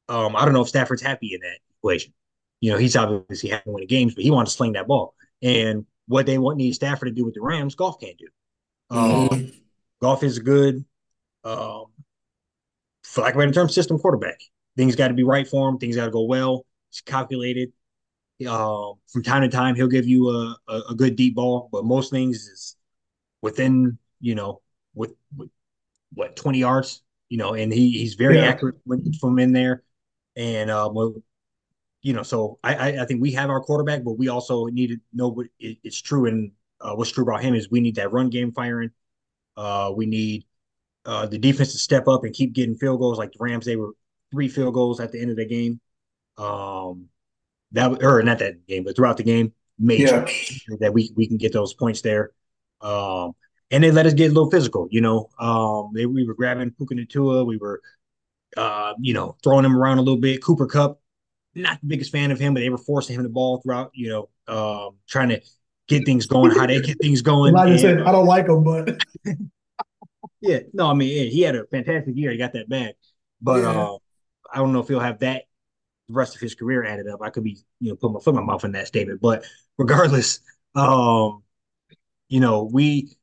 um, 0.09 0.35
I 0.35 0.45
don't 0.45 0.53
know 0.53 0.61
if 0.61 0.69
Stafford's 0.69 1.01
happy 1.01 1.33
in 1.33 1.41
that 1.41 1.57
equation. 1.79 2.13
You 2.61 2.71
know, 2.71 2.77
he's 2.77 2.95
obviously 2.95 3.49
happy 3.49 3.69
winning 3.69 3.87
games, 3.87 4.15
but 4.15 4.23
he 4.23 4.31
wants 4.31 4.51
to 4.51 4.57
sling 4.57 4.73
that 4.73 4.87
ball. 4.87 5.13
And 5.41 5.85
what 6.07 6.25
they 6.25 6.37
want 6.37 6.57
need 6.57 6.73
Stafford 6.73 7.07
to 7.07 7.13
do 7.13 7.25
with 7.25 7.35
the 7.35 7.41
Rams, 7.41 7.75
Goff 7.75 7.99
can't 7.99 8.17
do. 8.17 8.27
Um, 8.89 9.29
mm-hmm. 9.29 9.57
Goff 10.01 10.23
is 10.23 10.39
good, 10.39 10.85
um, 11.43 11.85
for 13.17 13.23
lack 13.23 13.33
of 13.33 13.39
a 13.39 13.43
better 13.43 13.51
term, 13.53 13.67
system 13.67 13.97
quarterback. 13.97 14.39
Things 14.77 14.95
got 14.95 15.07
to 15.07 15.13
be 15.15 15.23
right 15.23 15.47
for 15.47 15.67
him. 15.67 15.79
Things 15.79 15.95
got 15.95 16.05
to 16.05 16.11
go 16.11 16.23
well. 16.23 16.65
It's 16.89 17.01
calculated. 17.01 17.73
Uh, 18.47 18.91
from 19.07 19.23
time 19.23 19.41
to 19.41 19.49
time, 19.49 19.73
he'll 19.73 19.87
give 19.87 20.07
you 20.07 20.29
a, 20.29 20.55
a, 20.67 20.81
a, 20.91 20.95
good 20.95 21.15
deep 21.15 21.33
ball, 21.33 21.69
but 21.71 21.83
most 21.83 22.11
things 22.11 22.37
is 22.37 22.75
within, 23.41 23.97
you 24.21 24.35
know, 24.35 24.61
with, 24.93 25.13
with 25.35 25.49
what 26.13 26.35
20 26.35 26.59
yards, 26.59 27.01
you 27.29 27.37
know, 27.39 27.55
and 27.55 27.73
he 27.73 27.97
he's 27.97 28.13
very 28.13 28.35
yeah. 28.35 28.43
accurate 28.43 28.75
when, 28.83 29.11
from 29.13 29.39
in 29.39 29.53
there. 29.53 29.81
And 30.35 30.69
uh, 30.69 30.87
well, 30.93 31.15
you 32.03 32.13
know, 32.13 32.21
so 32.21 32.59
I, 32.63 32.75
I, 32.75 33.01
I 33.01 33.05
think 33.05 33.23
we 33.23 33.31
have 33.31 33.49
our 33.49 33.59
quarterback, 33.59 34.03
but 34.03 34.19
we 34.19 34.27
also 34.27 34.67
need 34.67 34.89
to 34.89 34.97
know 35.15 35.29
what 35.29 35.47
it, 35.59 35.79
it's 35.83 35.99
true 35.99 36.27
and 36.27 36.51
uh, 36.79 36.93
what's 36.93 37.11
true 37.11 37.23
about 37.23 37.41
him 37.41 37.55
is 37.55 37.71
we 37.71 37.79
need 37.79 37.95
that 37.95 38.11
run 38.11 38.29
game 38.29 38.51
firing. 38.51 38.91
Uh, 39.55 39.91
we 39.95 40.05
need 40.05 40.45
uh, 41.07 41.25
the 41.25 41.37
defense 41.37 41.71
to 41.71 41.79
step 41.79 42.07
up 42.07 42.25
and 42.25 42.33
keep 42.33 42.53
getting 42.53 42.75
field 42.75 42.99
goals 42.99 43.17
like 43.17 43.31
the 43.31 43.37
Rams. 43.39 43.65
They 43.65 43.77
were 43.77 43.91
three 44.31 44.49
field 44.49 44.73
goals 44.73 44.99
at 44.99 45.11
the 45.11 45.21
end 45.21 45.31
of 45.31 45.37
the 45.37 45.45
game. 45.45 45.79
Um, 46.37 47.05
that 47.71 48.03
or 48.03 48.21
not 48.21 48.39
that 48.39 48.67
game, 48.67 48.83
but 48.83 48.95
throughout 48.95 49.17
the 49.17 49.23
game, 49.23 49.53
made 49.79 50.01
yeah. 50.01 50.25
sure 50.25 50.77
that 50.79 50.93
we 50.93 51.11
we 51.15 51.25
can 51.27 51.37
get 51.37 51.53
those 51.53 51.73
points 51.73 52.01
there. 52.01 52.31
Um, 52.81 53.33
and 53.71 53.83
they 53.83 53.91
let 53.91 54.05
us 54.05 54.13
get 54.13 54.31
a 54.31 54.33
little 54.33 54.51
physical. 54.51 54.87
You 54.91 55.01
know, 55.01 55.29
um, 55.39 55.91
they, 55.93 56.05
we 56.05 56.25
were 56.27 56.33
grabbing 56.33 56.71
Puka 56.71 56.95
Nacua, 56.95 57.45
we 57.45 57.57
were, 57.57 57.81
uh, 58.55 58.93
you 58.99 59.13
know, 59.13 59.35
throwing 59.43 59.65
him 59.65 59.75
around 59.75 59.97
a 59.97 60.01
little 60.01 60.19
bit. 60.19 60.43
Cooper 60.43 60.67
Kupp, 60.67 61.01
not 61.55 61.79
the 61.81 61.87
biggest 61.87 62.11
fan 62.11 62.31
of 62.31 62.39
him, 62.39 62.53
but 62.53 62.59
they 62.59 62.69
were 62.69 62.77
forcing 62.77 63.15
him 63.15 63.23
the 63.23 63.29
ball 63.29 63.61
throughout. 63.61 63.91
You 63.93 64.09
know, 64.09 64.29
um, 64.53 64.97
trying 65.07 65.29
to 65.29 65.41
get 65.87 66.05
things 66.05 66.25
going, 66.27 66.51
how 66.51 66.65
they 66.65 66.81
get 66.81 66.97
things 67.01 67.21
going. 67.21 67.53
Like 67.53 67.69
and, 67.69 67.79
said, 67.79 68.01
I 68.01 68.11
don't 68.11 68.27
like 68.27 68.47
him, 68.47 68.63
but 68.63 69.01
yeah, 70.41 70.59
no, 70.73 70.89
I 70.89 70.93
mean, 70.93 71.31
he 71.31 71.41
had 71.41 71.55
a 71.55 71.65
fantastic 71.65 72.15
year. 72.15 72.31
He 72.31 72.37
got 72.37 72.53
that 72.53 72.69
bag, 72.69 72.95
but 73.41 73.61
yeah. 73.61 73.69
uh, 73.69 73.97
I 74.53 74.57
don't 74.57 74.73
know 74.73 74.79
if 74.79 74.87
he'll 74.87 74.99
have 74.99 75.19
that 75.19 75.43
the 76.07 76.13
rest 76.13 76.35
of 76.35 76.41
his 76.41 76.55
career 76.55 76.85
added 76.85 77.07
up. 77.07 77.21
I 77.21 77.29
could 77.29 77.43
be, 77.43 77.57
you 77.79 77.89
know, 77.89 77.95
put 77.95 78.11
my 78.11 78.19
foot 78.19 78.31
in 78.31 78.35
my 78.37 78.53
mouth 78.53 78.63
in 78.63 78.71
that 78.73 78.87
statement, 78.87 79.21
but 79.21 79.43
regardless, 79.77 80.39
um, 80.75 81.43
you 82.29 82.39
know, 82.39 82.63
we, 82.63 83.15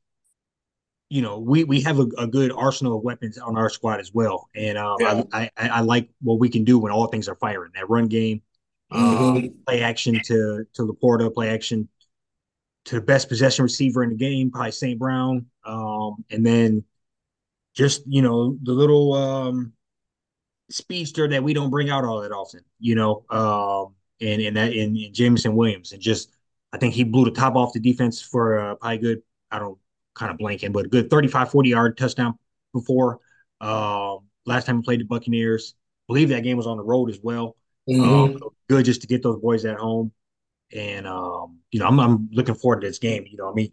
you 1.09 1.23
know, 1.23 1.39
we 1.39 1.65
we 1.65 1.81
have 1.83 1.99
a, 1.99 2.07
a 2.19 2.27
good 2.27 2.53
arsenal 2.53 2.97
of 2.97 3.05
weapons 3.05 3.39
on 3.39 3.57
our 3.57 3.69
squad 3.69 4.01
as 4.01 4.13
well, 4.13 4.49
and 4.55 4.77
um, 4.79 4.97
yeah. 5.01 5.23
I, 5.33 5.51
I, 5.57 5.69
I 5.69 5.81
like 5.81 6.09
what 6.23 6.41
we 6.41 6.49
can 6.49 6.65
do 6.65 6.79
when 6.79 6.93
all 6.93 7.07
things 7.07 7.29
are 7.29 7.37
firing. 7.37 7.71
That 7.75 7.89
run 7.89 8.09
game, 8.09 8.43
mm-hmm. 8.93 9.37
um, 9.37 9.55
play 9.67 9.83
action 9.83 10.21
to 10.25 10.65
to 10.75 10.83
LaPorta, 10.83 11.33
play 11.33 11.51
action 11.51 11.89
to 12.87 12.97
the 12.97 13.01
best 13.01 13.29
possession 13.29 13.63
receiver 13.63 14.03
in 14.03 14.11
the 14.11 14.17
game, 14.17 14.51
probably 14.51 14.73
St. 14.73 14.99
Brown, 14.99 15.47
um, 15.65 16.25
and 16.31 16.45
then 16.45 16.85
just 17.75 18.03
you 18.07 18.23
know 18.23 18.57
the 18.63 18.73
little 18.73 19.13
um, 19.15 19.73
speedster 20.71 21.29
that 21.29 21.43
we 21.43 21.55
don't 21.55 21.71
bring 21.71 21.91
out 21.91 22.05
all 22.05 22.21
that 22.21 22.33
often, 22.33 22.61
you 22.79 22.95
know, 22.95 23.25
um, 23.31 23.95
and 24.21 24.41
and 24.43 24.57
that 24.57 24.73
in, 24.73 25.13
Jameson 25.13 25.55
Williams, 25.55 25.93
and 25.93 26.01
just 26.01 26.31
I 26.73 26.79
think 26.79 26.95
he 26.95 27.05
blew 27.05 27.25
the 27.25 27.31
top 27.31 27.57
off 27.57 27.73
the 27.73 27.81
defense 27.81 28.23
for 28.23 28.59
uh, 28.59 28.75
probably 28.77 28.99
good. 28.99 29.23
I 29.51 29.59
don't 29.59 29.79
kind 30.15 30.33
of 30.33 30.39
blanking, 30.39 30.73
but 30.73 30.87
a 30.87 30.89
good 30.89 31.11
35, 31.11 31.51
40 31.51 31.69
yard 31.69 31.99
touchdown 31.99 32.39
before. 32.73 33.21
Um, 33.61 34.21
last 34.47 34.67
time 34.67 34.77
we 34.77 34.83
played 34.83 35.01
the 35.01 35.05
Buccaneers, 35.05 35.75
I 35.77 36.13
believe 36.13 36.29
that 36.31 36.43
game 36.43 36.57
was 36.57 36.67
on 36.67 36.77
the 36.77 36.83
road 36.83 37.11
as 37.11 37.19
well. 37.23 37.57
Mm-hmm. 37.89 38.03
Um, 38.03 38.39
so 38.39 38.55
good 38.69 38.85
just 38.85 39.03
to 39.03 39.07
get 39.07 39.23
those 39.23 39.41
boys 39.41 39.65
at 39.65 39.77
home, 39.77 40.13
and 40.75 41.07
um, 41.07 41.59
you 41.71 41.81
know, 41.81 41.87
I'm 41.87 42.01
I'm 42.01 42.29
looking 42.33 42.55
forward 42.55 42.81
to 42.81 42.87
this 42.87 42.99
game. 42.99 43.25
You 43.29 43.37
know, 43.37 43.51
I 43.51 43.53
mean, 43.53 43.71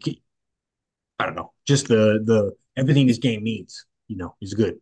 I 1.18 1.26
don't 1.26 1.34
know, 1.34 1.52
just 1.66 1.88
the 1.88 2.22
the 2.24 2.52
everything 2.76 3.06
this 3.06 3.18
game 3.18 3.42
means. 3.42 3.86
You 4.08 4.16
know, 4.16 4.34
is 4.40 4.54
good 4.54 4.78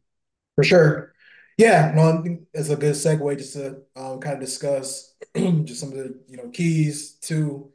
for 0.57 0.65
sure. 0.65 1.13
Yeah, 1.57 1.93
no, 1.95 2.19
I 2.19 2.23
think 2.23 2.43
that's 2.55 2.71
a 2.71 2.77
good 2.77 2.95
segue 2.95 3.37
just 3.39 3.53
to 3.53 3.83
um, 3.95 4.21
kind 4.21 4.35
of 4.35 4.41
discuss 4.41 5.15
just 5.37 5.81
some 5.81 5.91
of 5.91 5.99
the 5.99 6.19
you 6.27 6.37
know 6.37 6.49
keys 6.51 7.13
to 7.23 7.71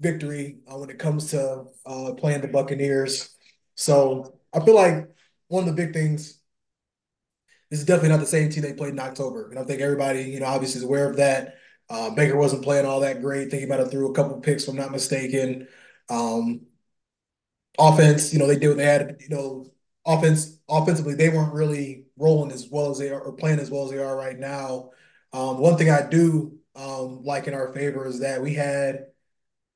victory 0.00 0.58
uh, 0.70 0.78
when 0.78 0.90
it 0.90 0.98
comes 0.98 1.30
to 1.30 1.64
uh, 1.86 2.12
playing 2.16 2.40
the 2.40 2.48
Buccaneers. 2.48 3.36
So 3.74 4.38
I 4.52 4.60
feel 4.60 4.74
like 4.74 5.08
one 5.48 5.68
of 5.68 5.74
the 5.74 5.84
big 5.84 5.94
things 5.94 6.40
this 7.70 7.80
is 7.80 7.86
definitely 7.86 8.10
not 8.10 8.20
the 8.20 8.26
same 8.26 8.48
team 8.48 8.62
they 8.62 8.72
played 8.72 8.92
in 8.94 8.98
October, 8.98 9.50
and 9.50 9.58
I 9.58 9.64
think 9.64 9.80
everybody 9.80 10.22
you 10.22 10.40
know 10.40 10.46
obviously 10.46 10.78
is 10.78 10.84
aware 10.84 11.08
of 11.08 11.16
that. 11.16 11.54
Uh, 11.90 12.10
Baker 12.10 12.36
wasn't 12.36 12.64
playing 12.64 12.86
all 12.86 13.00
that 13.00 13.22
great. 13.22 13.46
I 13.46 13.50
think 13.50 13.62
he 13.62 13.66
might 13.66 13.78
have 13.78 13.90
threw 13.90 14.10
a 14.10 14.14
couple 14.14 14.40
picks, 14.40 14.64
if 14.64 14.70
I'm 14.70 14.76
not 14.76 14.92
mistaken. 14.92 15.68
Um, 16.10 16.62
offense, 17.78 18.32
you 18.32 18.38
know, 18.38 18.46
they 18.46 18.58
did 18.58 18.68
what 18.68 18.76
they 18.78 18.84
had. 18.84 19.16
You 19.20 19.28
know, 19.28 19.66
offense 20.08 20.58
offensively, 20.68 21.14
they 21.14 21.28
weren't 21.28 21.52
really 21.52 22.06
rolling 22.16 22.50
as 22.50 22.68
well 22.68 22.90
as 22.90 22.98
they 22.98 23.10
are 23.10 23.20
or 23.20 23.32
playing 23.32 23.60
as 23.60 23.70
well 23.70 23.84
as 23.84 23.90
they 23.90 23.98
are 23.98 24.16
right 24.16 24.38
now. 24.38 24.90
Um, 25.32 25.58
one 25.58 25.76
thing 25.76 25.90
I 25.90 26.08
do 26.08 26.58
um, 26.74 27.22
like 27.22 27.46
in 27.46 27.54
our 27.54 27.72
favor 27.72 28.06
is 28.06 28.20
that 28.20 28.40
we 28.40 28.54
had 28.54 29.06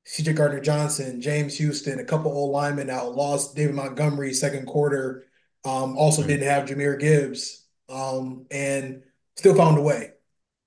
CJ 0.07 0.35
Gardner 0.35 0.59
Johnson, 0.59 1.21
James 1.21 1.57
Houston, 1.57 1.99
a 1.99 2.05
couple 2.05 2.31
old 2.31 2.51
linemen 2.51 2.89
out, 2.89 3.15
lost 3.15 3.55
David 3.55 3.75
Montgomery 3.75 4.33
second 4.33 4.65
quarter. 4.65 5.25
Um, 5.65 5.97
also 5.97 6.21
mm-hmm. 6.21 6.29
didn't 6.29 6.47
have 6.49 6.67
Jahmyr 6.67 6.99
Gibbs, 6.99 7.65
um, 7.87 8.45
and 8.51 9.03
still 9.37 9.55
found 9.55 9.77
a 9.77 9.81
way, 9.81 10.11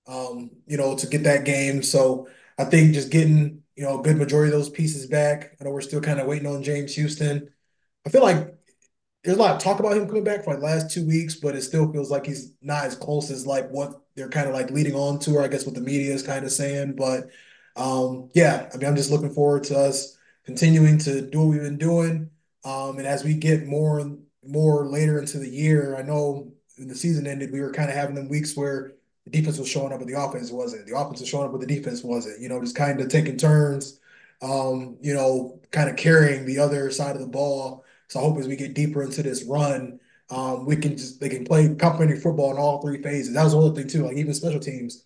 um, 0.06 0.50
you 0.66 0.78
know, 0.78 0.96
to 0.96 1.06
get 1.06 1.24
that 1.24 1.44
game. 1.44 1.82
So 1.82 2.28
I 2.58 2.64
think 2.64 2.94
just 2.94 3.10
getting 3.10 3.62
you 3.74 3.84
know 3.84 4.00
a 4.00 4.02
good 4.02 4.16
majority 4.16 4.52
of 4.52 4.58
those 4.58 4.70
pieces 4.70 5.06
back. 5.06 5.56
I 5.60 5.64
know 5.64 5.70
we're 5.70 5.82
still 5.82 6.00
kind 6.00 6.18
of 6.18 6.26
waiting 6.26 6.46
on 6.46 6.62
James 6.62 6.94
Houston. 6.94 7.50
I 8.06 8.08
feel 8.08 8.22
like 8.22 8.54
there's 9.26 9.38
a 9.38 9.40
lot 9.40 9.56
of 9.56 9.60
talk 9.60 9.80
about 9.80 9.96
him 9.96 10.06
coming 10.06 10.22
back 10.22 10.44
for 10.44 10.54
like 10.54 10.62
last 10.62 10.88
two 10.88 11.04
weeks, 11.04 11.34
but 11.34 11.56
it 11.56 11.62
still 11.62 11.90
feels 11.92 12.12
like 12.12 12.24
he's 12.24 12.52
not 12.62 12.84
as 12.84 12.94
close 12.94 13.28
as 13.28 13.44
like 13.44 13.68
what 13.70 14.00
they're 14.14 14.28
kind 14.28 14.48
of 14.48 14.54
like 14.54 14.70
leading 14.70 14.94
on 14.94 15.18
to, 15.18 15.34
or 15.34 15.42
I 15.42 15.48
guess 15.48 15.66
what 15.66 15.74
the 15.74 15.80
media 15.80 16.14
is 16.14 16.22
kind 16.22 16.44
of 16.44 16.52
saying. 16.52 16.94
But 16.94 17.28
um, 17.74 18.30
yeah, 18.34 18.70
I 18.72 18.76
mean, 18.76 18.86
I'm 18.86 18.94
just 18.94 19.10
looking 19.10 19.34
forward 19.34 19.64
to 19.64 19.76
us 19.76 20.16
continuing 20.44 20.98
to 20.98 21.22
do 21.22 21.40
what 21.40 21.48
we've 21.48 21.60
been 21.60 21.76
doing. 21.76 22.30
Um, 22.64 22.98
and 22.98 23.06
as 23.06 23.24
we 23.24 23.34
get 23.34 23.66
more 23.66 23.98
and 23.98 24.22
more 24.44 24.86
later 24.86 25.18
into 25.18 25.38
the 25.38 25.48
year, 25.48 25.96
I 25.96 26.02
know 26.02 26.52
when 26.78 26.86
the 26.86 26.94
season 26.94 27.26
ended, 27.26 27.50
we 27.50 27.60
were 27.60 27.72
kind 27.72 27.90
of 27.90 27.96
having 27.96 28.14
them 28.14 28.28
weeks 28.28 28.56
where 28.56 28.92
the 29.24 29.30
defense 29.30 29.58
was 29.58 29.68
showing 29.68 29.92
up, 29.92 29.98
but 29.98 30.06
the 30.06 30.20
offense 30.20 30.52
wasn't. 30.52 30.86
The 30.86 30.96
offense 30.96 31.18
was 31.18 31.28
showing 31.28 31.46
up, 31.46 31.52
but 31.52 31.60
the 31.60 31.66
defense 31.66 32.04
wasn't. 32.04 32.40
You 32.40 32.48
know, 32.48 32.60
just 32.60 32.76
kind 32.76 33.00
of 33.00 33.08
taking 33.08 33.36
turns. 33.36 33.98
Um, 34.40 34.98
you 35.00 35.14
know, 35.14 35.58
kind 35.72 35.90
of 35.90 35.96
carrying 35.96 36.46
the 36.46 36.60
other 36.60 36.92
side 36.92 37.16
of 37.16 37.22
the 37.22 37.26
ball 37.26 37.85
so 38.08 38.20
I 38.20 38.22
hope 38.22 38.38
as 38.38 38.48
we 38.48 38.56
get 38.56 38.74
deeper 38.74 39.02
into 39.02 39.22
this 39.22 39.44
run, 39.44 39.98
um, 40.30 40.66
we 40.66 40.76
can 40.76 40.96
just 40.96 41.20
they 41.20 41.28
can 41.28 41.44
play 41.44 41.74
complementary 41.74 42.20
football 42.20 42.50
in 42.50 42.58
all 42.58 42.80
three 42.80 43.02
phases. 43.02 43.34
That 43.34 43.44
was 43.44 43.52
the 43.52 43.60
other 43.60 43.74
thing 43.74 43.88
too. 43.88 44.04
Like 44.04 44.16
even 44.16 44.34
special 44.34 44.60
teams 44.60 45.04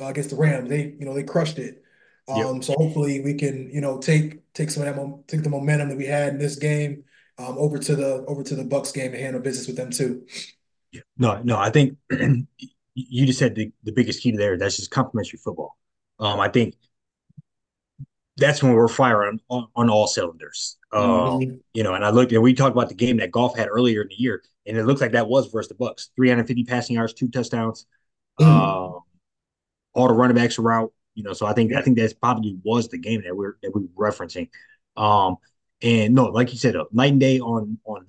uh, 0.00 0.06
against 0.06 0.30
the 0.30 0.36
Rams, 0.36 0.68
they 0.68 0.94
you 0.98 1.04
know 1.04 1.14
they 1.14 1.22
crushed 1.22 1.58
it. 1.58 1.82
Um, 2.28 2.56
yep. 2.56 2.64
So 2.64 2.74
hopefully 2.74 3.20
we 3.20 3.34
can 3.34 3.70
you 3.70 3.80
know 3.80 3.98
take 3.98 4.52
take 4.54 4.70
some 4.70 4.86
of 4.86 4.94
that 4.94 5.28
take 5.28 5.42
the 5.42 5.50
momentum 5.50 5.88
that 5.88 5.98
we 5.98 6.06
had 6.06 6.34
in 6.34 6.38
this 6.38 6.56
game 6.56 7.04
um, 7.38 7.56
over 7.58 7.78
to 7.78 7.96
the 7.96 8.24
over 8.26 8.42
to 8.42 8.54
the 8.54 8.64
Bucs 8.64 8.94
game 8.94 9.12
and 9.12 9.22
handle 9.22 9.40
business 9.42 9.66
with 9.66 9.76
them 9.76 9.90
too. 9.90 10.26
No, 11.16 11.40
no, 11.42 11.56
I 11.56 11.70
think 11.70 11.96
you 12.94 13.26
just 13.26 13.38
said 13.38 13.54
the, 13.54 13.72
the 13.82 13.92
biggest 13.92 14.22
key 14.22 14.32
there. 14.32 14.58
That's 14.58 14.76
just 14.76 14.90
complementary 14.90 15.38
football. 15.38 15.78
Um, 16.18 16.38
I 16.38 16.48
think 16.48 16.74
that's 18.36 18.62
when 18.62 18.72
we're 18.72 18.88
firing 18.88 19.40
on, 19.48 19.68
on 19.76 19.90
all 19.90 20.06
cylinders. 20.06 20.78
Um, 20.92 21.02
mm-hmm. 21.02 21.56
You 21.74 21.82
know, 21.82 21.94
and 21.94 22.04
I 22.04 22.10
looked 22.10 22.32
and 22.32 22.42
we 22.42 22.54
talked 22.54 22.74
about 22.74 22.88
the 22.88 22.94
game 22.94 23.18
that 23.18 23.30
Goff 23.30 23.56
had 23.56 23.68
earlier 23.68 24.02
in 24.02 24.08
the 24.08 24.14
year, 24.14 24.42
and 24.66 24.76
it 24.76 24.84
looks 24.84 25.00
like 25.00 25.12
that 25.12 25.28
was 25.28 25.50
versus 25.50 25.68
the 25.68 25.74
Bucs. 25.74 26.08
350 26.16 26.64
passing 26.64 26.96
yards, 26.96 27.14
two 27.14 27.28
touchdowns. 27.28 27.86
Mm-hmm. 28.40 28.50
Uh, 28.50 28.98
all 29.94 30.08
the 30.08 30.14
running 30.14 30.36
backs 30.36 30.58
were 30.58 30.72
out. 30.72 30.92
You 31.14 31.22
know, 31.22 31.34
so 31.34 31.46
I 31.46 31.52
think 31.52 31.74
I 31.74 31.82
think 31.82 31.98
that's 31.98 32.14
probably 32.14 32.58
was 32.62 32.88
the 32.88 32.98
game 32.98 33.22
that 33.24 33.36
we're 33.36 33.56
that 33.62 33.74
we're 33.74 33.82
referencing. 34.10 34.48
Um, 34.96 35.36
and 35.82 36.14
no, 36.14 36.26
like 36.26 36.52
you 36.52 36.58
said, 36.58 36.76
uh, 36.76 36.84
night 36.92 37.12
and 37.12 37.20
day 37.20 37.38
on 37.40 37.78
on 37.84 38.06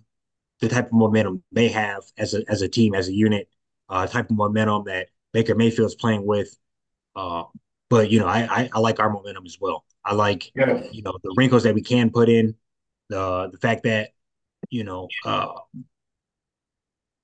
the 0.62 0.70
type 0.70 0.88
of 0.88 0.94
momentum 0.94 1.44
they 1.52 1.68
have 1.70 2.04
as 2.18 2.34
a 2.34 2.44
as 2.48 2.62
a 2.62 2.70
team, 2.70 2.96
as 2.96 3.10
a 3.10 3.14
unit, 3.14 3.50
uh, 3.90 4.08
type 4.08 4.30
of 4.30 4.38
momentum 4.38 4.86
that 4.86 5.10
Baker 5.34 5.56
Mayfield's 5.56 5.96
playing 5.96 6.26
with. 6.26 6.58
Uh, 7.16 7.44
but 7.94 8.10
you 8.10 8.20
know, 8.20 8.26
I, 8.26 8.40
I, 8.50 8.70
I 8.74 8.80
like 8.80 9.00
our 9.00 9.12
momentum 9.12 9.46
as 9.46 9.60
well. 9.62 9.86
I 10.04 10.16
like 10.16 10.52
yeah. 10.56 10.82
you 10.92 11.04
know 11.04 11.14
the 11.24 11.32
wrinkles 11.38 11.62
that 11.62 11.76
we 11.76 11.84
can 11.84 12.10
put 12.10 12.28
in, 12.28 12.56
the 13.10 13.50
the 13.52 13.60
fact 13.60 13.84
that 13.84 14.10
you 14.72 14.84
know 14.84 15.08
uh, 15.24 15.54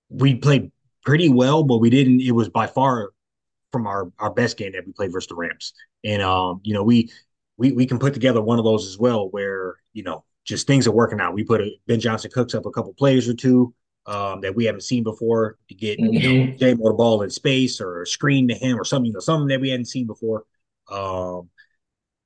we 0.10 0.36
played 0.36 0.72
pretty 1.04 1.28
well, 1.28 1.64
but 1.64 1.80
we 1.80 1.90
didn't. 1.90 2.22
It 2.22 2.34
was 2.34 2.50
by 2.50 2.68
far 2.68 3.10
from 3.72 3.88
our 3.88 4.12
our 4.20 4.32
best 4.32 4.58
game 4.58 4.74
that 4.74 4.86
we 4.86 4.94
played 4.94 5.12
versus 5.12 5.28
the 5.28 5.34
Rams, 5.34 5.74
and 6.04 6.22
um, 6.22 6.62
you 6.64 6.76
know 6.76 6.84
we 6.84 7.12
we 7.58 7.72
we 7.72 7.88
can 7.88 7.98
put 7.98 8.14
together 8.14 8.40
one 8.40 8.60
of 8.60 8.64
those 8.64 8.86
as 8.86 9.00
well, 9.00 9.28
where 9.30 9.78
you 9.94 10.04
know 10.04 10.24
just 10.46 10.68
things 10.68 10.86
are 10.86 10.92
working 10.92 11.20
out. 11.20 11.34
We 11.34 11.44
put 11.44 11.62
a 11.62 11.72
Ben 11.88 12.00
Johnson 12.00 12.30
cooks 12.32 12.54
up 12.54 12.68
a 12.68 12.72
couple 12.72 12.94
plays 12.94 13.28
or 13.28 13.34
two 13.34 13.74
um, 14.06 14.42
that 14.42 14.56
we 14.56 14.66
haven't 14.66 14.82
seen 14.82 15.04
before 15.04 15.58
to 15.68 15.74
get 15.74 16.00
mm-hmm. 16.00 16.14
you 16.14 16.46
know 16.46 16.54
Jahmyr 16.58 16.96
ball 16.96 17.24
in 17.24 17.32
space 17.32 17.82
or 17.82 18.04
a 18.04 18.06
screen 18.06 18.48
to 18.50 18.54
him 18.54 18.80
or 18.80 18.86
something, 18.86 19.08
you 19.08 19.14
know, 19.14 19.20
something 19.20 19.48
that 19.48 19.62
we 19.62 19.70
hadn't 19.70 19.86
seen 19.86 20.06
before. 20.06 20.44
Um, 20.92 21.50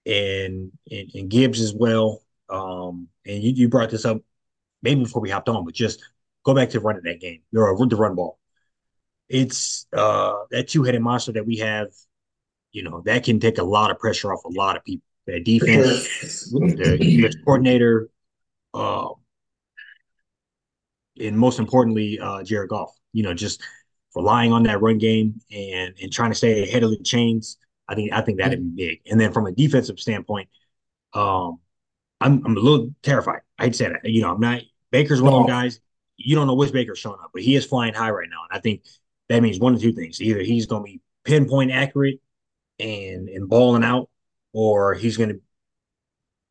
and, 0.06 0.72
and, 0.92 1.12
and 1.14 1.30
Gibbs 1.30 1.62
as 1.62 1.74
well. 1.74 2.22
Um, 2.50 3.08
and 3.26 3.42
you, 3.42 3.52
you 3.54 3.70
brought 3.70 3.90
this 3.90 4.06
up 4.06 4.22
maybe 4.82 5.04
before 5.04 5.22
we 5.22 5.30
hopped 5.30 5.50
on, 5.50 5.66
but 5.66 5.74
just 5.74 6.04
go 6.44 6.54
back 6.54 6.70
to 6.72 6.80
running 6.80 7.04
that 7.04 7.20
game. 7.20 7.42
You're 7.52 7.76
the 7.88 7.96
run 7.96 8.16
ball. 8.16 8.38
It's 9.30 9.88
uh, 9.96 10.34
that 10.52 10.68
two 10.68 10.84
headed 10.84 11.02
monster 11.02 11.32
that 11.32 11.46
we 11.46 11.58
have. 11.58 11.88
You 12.72 12.84
know 12.84 13.02
that 13.06 13.24
can 13.24 13.40
take 13.40 13.60
a 13.60 13.64
lot 13.64 13.92
of 13.92 14.00
pressure 14.00 14.34
off 14.34 14.44
a 14.46 14.50
lot 14.50 14.76
of 14.76 14.84
people. 14.84 15.06
That 15.28 15.46
defense, 15.46 16.50
the 16.52 16.98
defense 17.00 17.36
coordinator, 17.46 18.10
uh, 18.74 19.10
and 21.20 21.38
most 21.38 21.60
importantly, 21.60 22.20
uh, 22.20 22.44
Jared 22.44 22.70
Goff. 22.70 22.92
You 23.14 23.24
know, 23.24 23.34
just 23.34 23.62
relying 24.16 24.52
on 24.52 24.64
that 24.64 24.82
run 24.82 24.98
game 24.98 25.40
and 25.52 25.94
and 26.02 26.12
trying 26.12 26.32
to 26.32 26.36
stay 26.36 26.64
ahead 26.64 26.84
of 26.84 26.90
the 26.90 26.98
chains. 27.04 27.58
I 27.88 27.96
think 27.96 28.12
I 28.14 28.22
think 28.22 28.40
that'd 28.40 28.76
be 28.76 28.86
big. 28.86 29.02
And 29.12 29.20
then 29.20 29.34
from 29.34 29.46
a 29.48 29.52
defensive 29.52 30.00
standpoint, 30.00 30.50
um, 31.14 31.60
I'm 32.22 32.46
I'm 32.46 32.58
a 32.58 32.60
little 32.60 32.92
terrified. 33.04 33.42
I'd 33.60 33.76
say 33.76 33.90
that. 33.90 34.02
You 34.06 34.22
know, 34.22 34.34
I'm 34.34 34.40
not 34.40 34.62
Baker's 34.92 35.22
one 35.22 35.34
of 35.34 35.40
them 35.40 35.48
guys. 35.48 35.80
You 36.18 36.36
don't 36.36 36.48
know 36.48 36.56
which 36.56 36.72
Baker's 36.72 37.00
showing 37.00 37.20
up, 37.22 37.32
but 37.34 37.44
he 37.44 37.56
is 37.56 37.66
flying 37.66 37.94
high 37.94 38.12
right 38.12 38.30
now. 38.30 38.44
And 38.50 38.58
I 38.58 38.62
think 38.62 38.84
that 39.30 39.42
means 39.42 39.60
one 39.60 39.74
of 39.74 39.82
two 39.82 39.94
things. 39.94 40.22
Either 40.22 40.42
he's 40.42 40.66
gonna 40.66 40.84
be 40.84 41.02
pinpoint 41.26 41.72
accurate 41.72 42.20
and 42.80 43.30
and 43.30 43.50
balling 43.50 43.84
out, 43.84 44.10
or 44.54 44.94
he's 44.94 45.18
gonna 45.18 45.36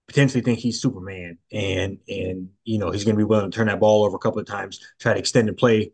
potentially 0.08 0.42
think 0.42 0.58
he's 0.58 0.80
Superman 0.80 1.38
and 1.50 1.98
and 2.08 2.48
you 2.64 2.78
know 2.78 2.90
he's 2.90 3.04
gonna 3.04 3.16
be 3.16 3.24
willing 3.24 3.50
to 3.50 3.54
turn 3.56 3.68
that 3.68 3.80
ball 3.80 4.04
over 4.04 4.16
a 4.16 4.20
couple 4.20 4.40
of 4.40 4.46
times, 4.46 4.80
try 5.00 5.14
to 5.14 5.18
extend 5.18 5.48
the 5.48 5.52
play 5.52 5.92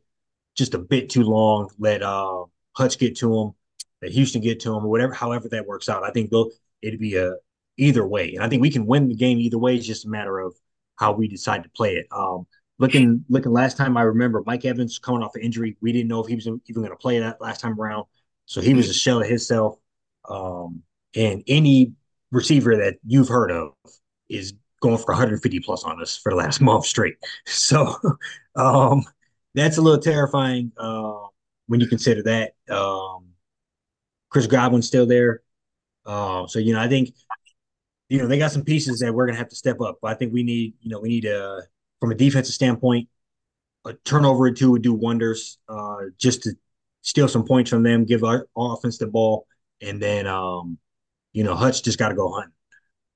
just 0.56 0.74
a 0.74 0.78
bit 0.78 1.10
too 1.10 1.22
long, 1.22 1.70
let 1.78 2.02
uh 2.02 2.44
Hutch 2.72 2.98
get 2.98 3.16
to 3.18 3.38
him 3.40 3.52
that 4.00 4.12
Houston 4.12 4.40
get 4.40 4.60
to 4.60 4.70
them 4.70 4.84
or 4.84 4.88
whatever, 4.88 5.12
however 5.12 5.48
that 5.50 5.66
works 5.66 5.88
out. 5.88 6.04
I 6.04 6.10
think 6.10 6.30
they'll 6.30 6.50
it'd 6.82 7.00
be 7.00 7.16
a 7.16 7.34
either 7.76 8.06
way, 8.06 8.34
and 8.34 8.44
I 8.44 8.48
think 8.48 8.62
we 8.62 8.70
can 8.70 8.86
win 8.86 9.08
the 9.08 9.14
game 9.14 9.38
either 9.38 9.58
way. 9.58 9.76
It's 9.76 9.86
just 9.86 10.06
a 10.06 10.08
matter 10.08 10.38
of 10.38 10.54
how 10.96 11.12
we 11.12 11.28
decide 11.28 11.62
to 11.62 11.70
play 11.70 11.96
it. 11.96 12.06
Um, 12.10 12.46
looking 12.78 13.24
looking 13.28 13.52
last 13.52 13.76
time, 13.76 13.96
I 13.96 14.02
remember 14.02 14.42
Mike 14.46 14.64
Evans 14.64 14.98
coming 14.98 15.22
off 15.22 15.34
an 15.34 15.42
injury. 15.42 15.76
We 15.80 15.92
didn't 15.92 16.08
know 16.08 16.20
if 16.20 16.28
he 16.28 16.34
was 16.34 16.46
even 16.46 16.82
going 16.82 16.90
to 16.90 16.96
play 16.96 17.18
that 17.20 17.40
last 17.40 17.60
time 17.60 17.80
around, 17.80 18.06
so 18.46 18.60
he 18.60 18.74
was 18.74 18.88
a 18.88 18.94
shell 18.94 19.20
of 19.20 19.28
himself. 19.28 19.76
Um, 20.28 20.82
and 21.14 21.42
any 21.46 21.92
receiver 22.30 22.76
that 22.76 22.96
you've 23.06 23.28
heard 23.28 23.50
of 23.50 23.72
is 24.28 24.54
going 24.80 24.98
for 24.98 25.12
150 25.12 25.60
plus 25.60 25.84
on 25.84 26.00
us 26.00 26.16
for 26.16 26.30
the 26.30 26.36
last 26.36 26.60
month 26.60 26.86
straight. 26.86 27.16
So 27.46 27.94
um, 28.56 29.04
that's 29.54 29.78
a 29.78 29.82
little 29.82 30.00
terrifying 30.00 30.72
uh, 30.76 31.26
when 31.66 31.80
you 31.80 31.86
consider 31.86 32.22
that. 32.24 32.52
Um, 32.68 33.27
Chris 34.30 34.46
Godwin's 34.46 34.86
still 34.86 35.06
there. 35.06 35.42
Uh, 36.04 36.46
so 36.46 36.58
you 36.58 36.72
know, 36.72 36.80
I 36.80 36.88
think 36.88 37.10
you 38.08 38.18
know 38.18 38.26
they 38.26 38.38
got 38.38 38.52
some 38.52 38.64
pieces 38.64 39.00
that 39.00 39.12
we're 39.12 39.26
gonna 39.26 39.38
have 39.38 39.48
to 39.50 39.56
step 39.56 39.80
up. 39.80 39.98
But 40.00 40.12
I 40.12 40.14
think 40.14 40.32
we 40.32 40.42
need, 40.42 40.74
you 40.80 40.90
know, 40.90 41.00
we 41.00 41.08
need 41.08 41.24
a 41.24 41.62
from 42.00 42.12
a 42.12 42.14
defensive 42.14 42.54
standpoint, 42.54 43.08
a 43.84 43.92
turnover 44.04 44.44
or 44.44 44.52
two 44.52 44.70
would 44.72 44.82
do 44.82 44.94
wonders. 44.94 45.58
Uh, 45.68 45.96
just 46.18 46.42
to 46.44 46.52
steal 47.02 47.28
some 47.28 47.44
points 47.44 47.70
from 47.70 47.82
them, 47.82 48.04
give 48.04 48.24
our, 48.24 48.46
offense 48.56 48.98
the 48.98 49.06
ball, 49.06 49.46
and 49.80 50.00
then 50.00 50.26
um, 50.26 50.78
you 51.32 51.44
know, 51.44 51.54
Hutch 51.54 51.82
just 51.82 51.98
got 51.98 52.08
to 52.08 52.14
go 52.14 52.30
hunt. 52.32 52.52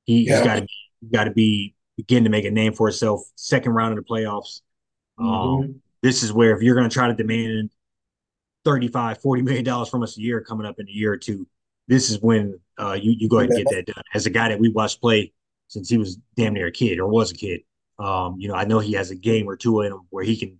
He, 0.05 0.27
has 0.27 0.45
got 0.45 0.57
to 0.57 0.63
be 0.63 1.09
got 1.13 1.25
to 1.25 1.31
be 1.31 1.75
begin 1.97 2.25
to 2.25 2.31
make 2.31 2.45
a 2.45 2.51
name 2.51 2.73
for 2.73 2.89
himself. 2.89 3.21
Second 3.37 3.73
round 3.73 3.97
of 3.97 4.05
the 4.05 4.09
playoffs. 4.09 4.61
Um, 5.19 5.27
mm-hmm. 5.27 5.73
This 6.03 6.23
is 6.23 6.33
where 6.33 6.57
if 6.57 6.63
you're 6.63 6.75
going 6.75 6.89
to 6.89 6.93
try 6.93 7.07
to 7.07 7.15
demand 7.15 7.71
35 8.65 9.21
40 9.21 9.43
million 9.43 9.65
dollars 9.65 9.89
from 9.89 10.03
us 10.03 10.17
a 10.17 10.21
year 10.21 10.41
coming 10.41 10.67
up 10.67 10.79
in 10.79 10.89
a 10.89 10.93
year 10.93 11.13
or 11.13 11.17
two. 11.17 11.47
This 11.89 12.11
is 12.11 12.21
when 12.21 12.59
uh, 12.79 12.93
you, 13.01 13.15
you 13.19 13.29
go 13.29 13.39
ahead 13.39 13.51
and 13.51 13.59
get 13.59 13.75
that 13.75 13.93
done. 13.93 14.05
As 14.15 14.27
a 14.27 14.31
guy 14.31 14.49
that 14.49 14.61
we 14.61 14.69
watched 14.69 15.01
play 15.01 15.33
since 15.69 15.89
he 15.89 15.97
was 15.97 16.19
damn 16.37 16.53
near 16.53 16.67
a 16.67 16.73
kid 16.73 16.99
or 16.99 17.09
was 17.09 17.33
a 17.33 17.35
kid 17.35 17.63
um, 17.99 18.37
you 18.39 18.49
know 18.49 18.55
i 18.55 18.65
know 18.65 18.79
he 18.79 18.93
has 18.93 19.11
a 19.11 19.15
game 19.15 19.49
or 19.49 19.57
two 19.57 19.81
in 19.81 19.93
him 19.93 20.01
where 20.11 20.25
he 20.25 20.37
can 20.37 20.59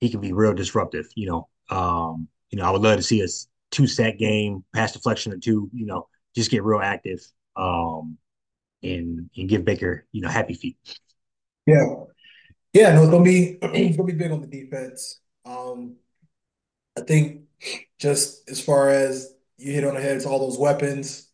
he 0.00 0.08
can 0.08 0.20
be 0.20 0.32
real 0.32 0.54
disruptive 0.54 1.06
you 1.14 1.26
know. 1.26 1.48
Um, 1.68 2.28
you 2.50 2.58
know 2.58 2.64
i 2.64 2.70
would 2.70 2.82
love 2.82 2.96
to 2.96 3.02
see 3.02 3.20
a 3.22 3.28
two 3.70 3.86
set 3.86 4.18
game 4.18 4.64
pass 4.74 4.92
deflection 4.92 5.32
or 5.32 5.38
two 5.38 5.70
you 5.72 5.86
know 5.86 6.08
just 6.34 6.50
get 6.50 6.62
real 6.62 6.80
active 6.80 7.20
um, 7.56 8.16
and 8.82 9.30
and 9.36 9.48
give 9.48 9.64
baker 9.64 10.06
you 10.12 10.22
know 10.22 10.28
happy 10.28 10.54
feet. 10.54 10.76
Yeah. 11.66 11.86
Yeah 12.72 12.94
no 12.94 13.02
it's 13.02 13.10
gonna 13.10 13.24
be 13.24 13.58
it's 13.62 13.96
gonna 13.96 14.06
be 14.06 14.18
big 14.18 14.30
on 14.30 14.40
the 14.40 14.46
defense. 14.46 15.20
Um 15.44 15.96
I 17.00 17.04
think 17.04 17.42
just 17.98 18.48
as 18.50 18.60
far 18.64 18.90
as 18.90 19.34
you 19.58 19.72
hit 19.72 19.84
on 19.84 19.94
the 19.94 20.00
head, 20.00 20.16
it's 20.16 20.26
all 20.26 20.38
those 20.40 20.58
weapons. 20.58 21.28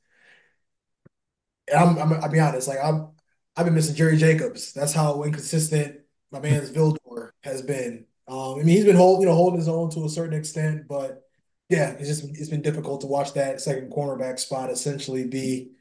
I'm, 1.74 1.98
I'm 1.98 2.12
I'll 2.14 2.30
be 2.30 2.40
honest, 2.40 2.68
like 2.68 2.78
I'm 2.82 3.08
I've 3.56 3.64
been 3.64 3.74
missing 3.74 3.94
Jerry 3.96 4.16
Jacobs. 4.16 4.72
That's 4.72 4.92
how 4.92 5.22
inconsistent 5.24 6.00
my 6.30 6.40
man's 6.40 6.70
Vildor 6.70 7.30
has 7.42 7.62
been. 7.62 8.06
Um, 8.28 8.54
I 8.54 8.56
mean, 8.58 8.68
he's 8.68 8.84
been 8.84 8.96
holding, 8.96 9.22
you 9.22 9.28
know, 9.28 9.34
holding 9.34 9.58
his 9.58 9.68
own 9.68 9.90
to 9.90 10.04
a 10.04 10.08
certain 10.08 10.38
extent, 10.38 10.86
but 10.88 11.22
yeah, 11.68 11.90
it's 11.92 12.08
just 12.08 12.24
it's 12.24 12.48
been 12.48 12.62
difficult 12.62 13.00
to 13.02 13.06
watch 13.06 13.32
that 13.34 13.60
second 13.60 13.90
cornerback 13.92 14.38
spot 14.38 14.70
essentially 14.70 15.26
be, 15.26 15.72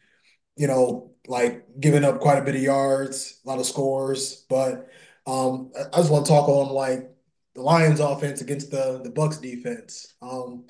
you 0.57 0.67
know, 0.67 1.11
like 1.27 1.65
giving 1.79 2.05
up 2.05 2.21
quite 2.21 2.39
a 2.39 2.43
bit 2.45 2.55
of 2.55 2.61
yards, 2.63 3.41
a 3.45 3.49
lot 3.49 3.59
of 3.59 3.67
scores. 3.67 4.45
But 4.49 4.89
um, 5.27 5.71
I 5.77 5.97
just 5.97 6.11
want 6.11 6.25
to 6.27 6.31
talk 6.31 6.49
on 6.49 6.69
like 6.73 7.14
the 7.55 7.61
Lions 7.61 7.99
offense 7.99 8.41
against 8.41 8.71
the 8.71 9.01
the 9.03 9.09
Bucs 9.09 9.41
defense. 9.41 10.13
Um, 10.21 10.65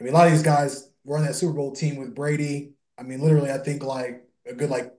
I 0.00 0.04
mean, 0.04 0.12
a 0.12 0.16
lot 0.16 0.26
of 0.26 0.32
these 0.32 0.42
guys 0.42 0.90
were 1.04 1.16
on 1.16 1.24
that 1.24 1.34
Super 1.34 1.54
Bowl 1.54 1.72
team 1.72 1.96
with 1.96 2.14
Brady. 2.14 2.74
I 2.98 3.02
mean, 3.02 3.20
literally, 3.20 3.50
I 3.50 3.58
think 3.58 3.82
like 3.82 4.24
a 4.46 4.52
good 4.52 4.70
like 4.70 4.92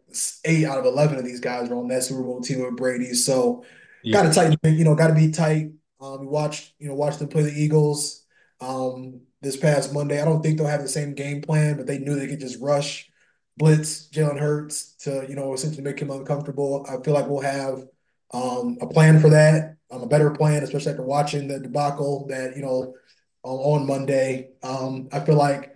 eight 0.45 0.65
out 0.65 0.79
of 0.79 0.85
eleven 0.85 1.17
of 1.17 1.25
these 1.25 1.39
guys 1.39 1.69
were 1.69 1.77
on 1.77 1.87
that 1.89 2.03
Super 2.03 2.23
Bowl 2.23 2.41
team 2.41 2.61
with 2.61 2.75
Brady. 2.75 3.13
So, 3.13 3.63
yeah. 4.03 4.13
got 4.13 4.23
to 4.23 4.33
tighten, 4.33 4.77
you 4.77 4.83
know, 4.83 4.95
got 4.95 5.07
to 5.07 5.13
be 5.13 5.31
tight. 5.31 5.71
Um, 6.01 6.21
we 6.21 6.27
watched, 6.27 6.73
you 6.79 6.87
know, 6.87 6.95
watched 6.95 7.19
them 7.19 7.29
play 7.29 7.43
the 7.43 7.53
Eagles 7.53 8.25
um, 8.59 9.21
this 9.41 9.55
past 9.55 9.93
Monday. 9.93 10.21
I 10.21 10.25
don't 10.25 10.41
think 10.41 10.57
they'll 10.57 10.67
have 10.67 10.81
the 10.81 10.89
same 10.89 11.13
game 11.13 11.41
plan, 11.41 11.77
but 11.77 11.87
they 11.87 11.99
knew 11.99 12.15
they 12.15 12.27
could 12.27 12.41
just 12.41 12.59
rush, 12.59 13.09
blitz 13.55 14.09
Jalen 14.09 14.39
Hurts 14.39 14.95
to, 15.03 15.25
you 15.29 15.35
know, 15.35 15.53
essentially 15.53 15.83
make 15.83 15.99
him 15.99 16.11
uncomfortable. 16.11 16.85
I 16.89 17.01
feel 17.03 17.13
like 17.13 17.27
we'll 17.27 17.41
have 17.41 17.85
um, 18.33 18.77
a 18.81 18.87
plan 18.87 19.21
for 19.21 19.29
that 19.29 19.77
um, 19.93 20.01
a 20.01 20.07
better 20.07 20.31
plan, 20.31 20.63
especially 20.63 20.91
after 20.91 21.03
watching 21.03 21.47
the 21.47 21.59
debacle 21.59 22.25
that, 22.29 22.55
you 22.55 22.63
know, 22.63 22.95
on 23.43 23.85
Monday. 23.85 24.51
Um, 24.63 25.09
I 25.11 25.19
feel 25.19 25.35
like 25.35 25.75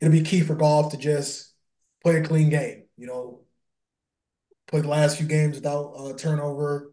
it'll 0.00 0.12
be 0.12 0.22
key 0.22 0.40
for 0.40 0.54
Goff 0.54 0.90
to 0.92 0.96
just 0.96 1.52
play 2.02 2.16
a 2.16 2.24
clean 2.24 2.48
game, 2.48 2.84
you 2.96 3.06
know, 3.06 3.42
play 4.66 4.80
the 4.80 4.88
last 4.88 5.18
few 5.18 5.26
games 5.26 5.56
without 5.56 5.92
uh, 5.96 6.12
turnover. 6.14 6.92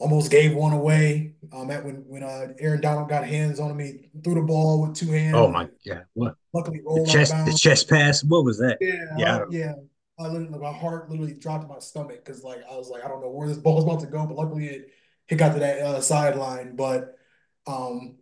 Almost 0.00 0.30
gave 0.30 0.54
one 0.54 0.72
away. 0.72 1.34
Um, 1.52 1.70
at 1.72 1.84
when 1.84 2.04
when 2.06 2.22
uh, 2.22 2.48
Aaron 2.60 2.80
Donald 2.80 3.08
got 3.08 3.24
hands 3.26 3.58
on 3.58 3.72
him, 3.72 3.80
he 3.80 4.10
threw 4.22 4.34
the 4.34 4.42
ball 4.42 4.82
with 4.82 4.94
two 4.94 5.10
hands. 5.10 5.34
Oh 5.34 5.48
my 5.48 5.68
god! 5.84 6.04
What? 6.14 6.36
Luckily, 6.52 6.80
rolled 6.86 7.08
the 7.08 7.10
chest, 7.10 7.34
the 7.46 7.52
chest 7.52 7.88
pass. 7.88 8.22
What 8.22 8.44
was 8.44 8.58
that? 8.58 8.78
Yeah, 8.80 9.06
yeah, 9.16 9.44
yeah. 9.50 9.74
I 10.16 10.28
literally, 10.28 10.56
my 10.56 10.72
heart 10.72 11.10
literally 11.10 11.34
dropped 11.34 11.64
in 11.64 11.68
my 11.68 11.80
stomach 11.80 12.24
because 12.24 12.44
like 12.44 12.60
I 12.70 12.76
was 12.76 12.90
like, 12.90 13.04
I 13.04 13.08
don't 13.08 13.20
know 13.20 13.30
where 13.30 13.48
this 13.48 13.58
ball 13.58 13.78
is 13.78 13.84
about 13.84 13.98
to 14.00 14.06
go, 14.06 14.24
but 14.24 14.36
luckily 14.36 14.68
it 14.68 14.90
he 15.28 15.36
got 15.36 15.54
to 15.54 15.60
that 15.60 15.78
uh, 15.80 16.00
sideline. 16.00 16.76
But 16.76 17.16
um, 17.66 18.16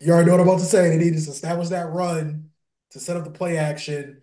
you 0.00 0.12
already 0.12 0.26
know 0.26 0.32
what 0.32 0.40
I'm 0.40 0.48
about 0.48 0.60
to 0.60 0.66
say. 0.66 0.88
They 0.88 0.96
need 1.04 1.12
to 1.12 1.30
establish 1.30 1.68
that 1.68 1.90
run 1.90 2.50
to 2.90 3.00
set 3.00 3.16
up 3.16 3.24
the 3.24 3.30
play 3.30 3.58
action. 3.58 4.22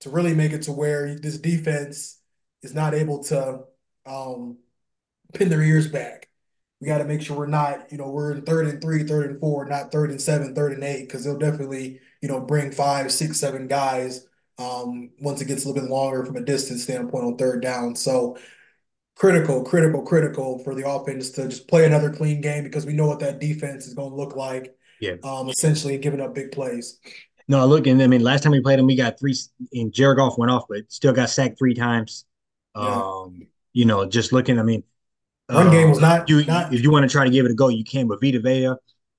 to 0.00 0.10
really 0.10 0.34
make 0.34 0.52
it 0.52 0.62
to 0.62 0.72
where 0.72 1.14
this 1.14 1.38
defense 1.38 2.18
is 2.62 2.74
not 2.74 2.94
able 2.94 3.22
to 3.24 3.60
um, 4.06 4.58
pin 5.34 5.48
their 5.48 5.62
ears 5.62 5.86
back. 5.88 6.28
We 6.80 6.86
got 6.86 6.98
to 6.98 7.04
make 7.04 7.20
sure 7.20 7.36
we're 7.36 7.46
not, 7.46 7.92
you 7.92 7.98
know, 7.98 8.08
we're 8.08 8.32
in 8.32 8.42
third 8.42 8.66
and 8.66 8.80
three, 8.80 9.02
third 9.02 9.30
and 9.30 9.40
four, 9.40 9.66
not 9.66 9.92
third 9.92 10.10
and 10.10 10.20
seven, 10.20 10.54
third 10.54 10.72
and 10.72 10.82
eight, 10.82 11.02
because 11.06 11.24
they'll 11.24 11.38
definitely, 11.38 12.00
you 12.22 12.28
know, 12.28 12.40
bring 12.40 12.72
five, 12.72 13.12
six, 13.12 13.38
seven 13.38 13.68
guys 13.68 14.26
um, 14.58 15.10
once 15.20 15.42
it 15.42 15.46
gets 15.48 15.64
a 15.64 15.68
little 15.68 15.82
bit 15.82 15.90
longer 15.90 16.24
from 16.24 16.36
a 16.36 16.44
distance 16.44 16.84
standpoint 16.84 17.24
on 17.24 17.36
third 17.36 17.60
down. 17.60 17.94
So 17.94 18.38
critical, 19.20 19.62
critical, 19.62 20.02
critical 20.02 20.58
for 20.60 20.74
the 20.74 20.88
offense 20.88 21.28
to 21.28 21.46
just 21.46 21.68
play 21.68 21.84
another 21.84 22.08
clean 22.10 22.40
game 22.40 22.64
because 22.64 22.86
we 22.86 22.94
know 22.94 23.06
what 23.06 23.20
that 23.20 23.38
defense 23.38 23.86
is 23.86 23.92
going 23.92 24.08
to 24.08 24.16
look 24.16 24.34
like. 24.34 24.74
Yeah. 24.98 25.16
Um, 25.22 25.50
essentially 25.50 25.98
giving 25.98 26.22
up 26.22 26.34
big 26.34 26.52
plays. 26.52 26.98
No, 27.46 27.66
look, 27.66 27.86
and 27.86 28.02
I 28.02 28.06
mean, 28.06 28.22
last 28.22 28.42
time 28.42 28.52
we 28.52 28.62
played 28.62 28.78
them, 28.78 28.86
we 28.86 28.96
got 28.96 29.18
three, 29.18 29.36
and 29.74 29.92
Jared 29.92 30.16
Goff 30.16 30.38
went 30.38 30.50
off, 30.50 30.64
but 30.70 30.90
still 30.90 31.12
got 31.12 31.28
sacked 31.28 31.58
three 31.58 31.74
times. 31.74 32.24
Yeah. 32.74 32.82
Um, 32.82 33.46
you 33.74 33.84
know, 33.84 34.06
just 34.06 34.32
looking, 34.32 34.58
I 34.58 34.62
mean, 34.62 34.84
run 35.50 35.66
um, 35.66 35.72
game 35.72 35.90
was 35.90 36.00
not, 36.00 36.28
you, 36.30 36.42
not. 36.46 36.72
If 36.72 36.82
you 36.82 36.90
want 36.90 37.08
to 37.08 37.12
try 37.12 37.24
to 37.24 37.30
give 37.30 37.44
it 37.44 37.50
a 37.50 37.54
go, 37.54 37.68
you 37.68 37.84
can. 37.84 38.08
But 38.08 38.22
Vita 38.22 38.40
Vea, 38.40 38.74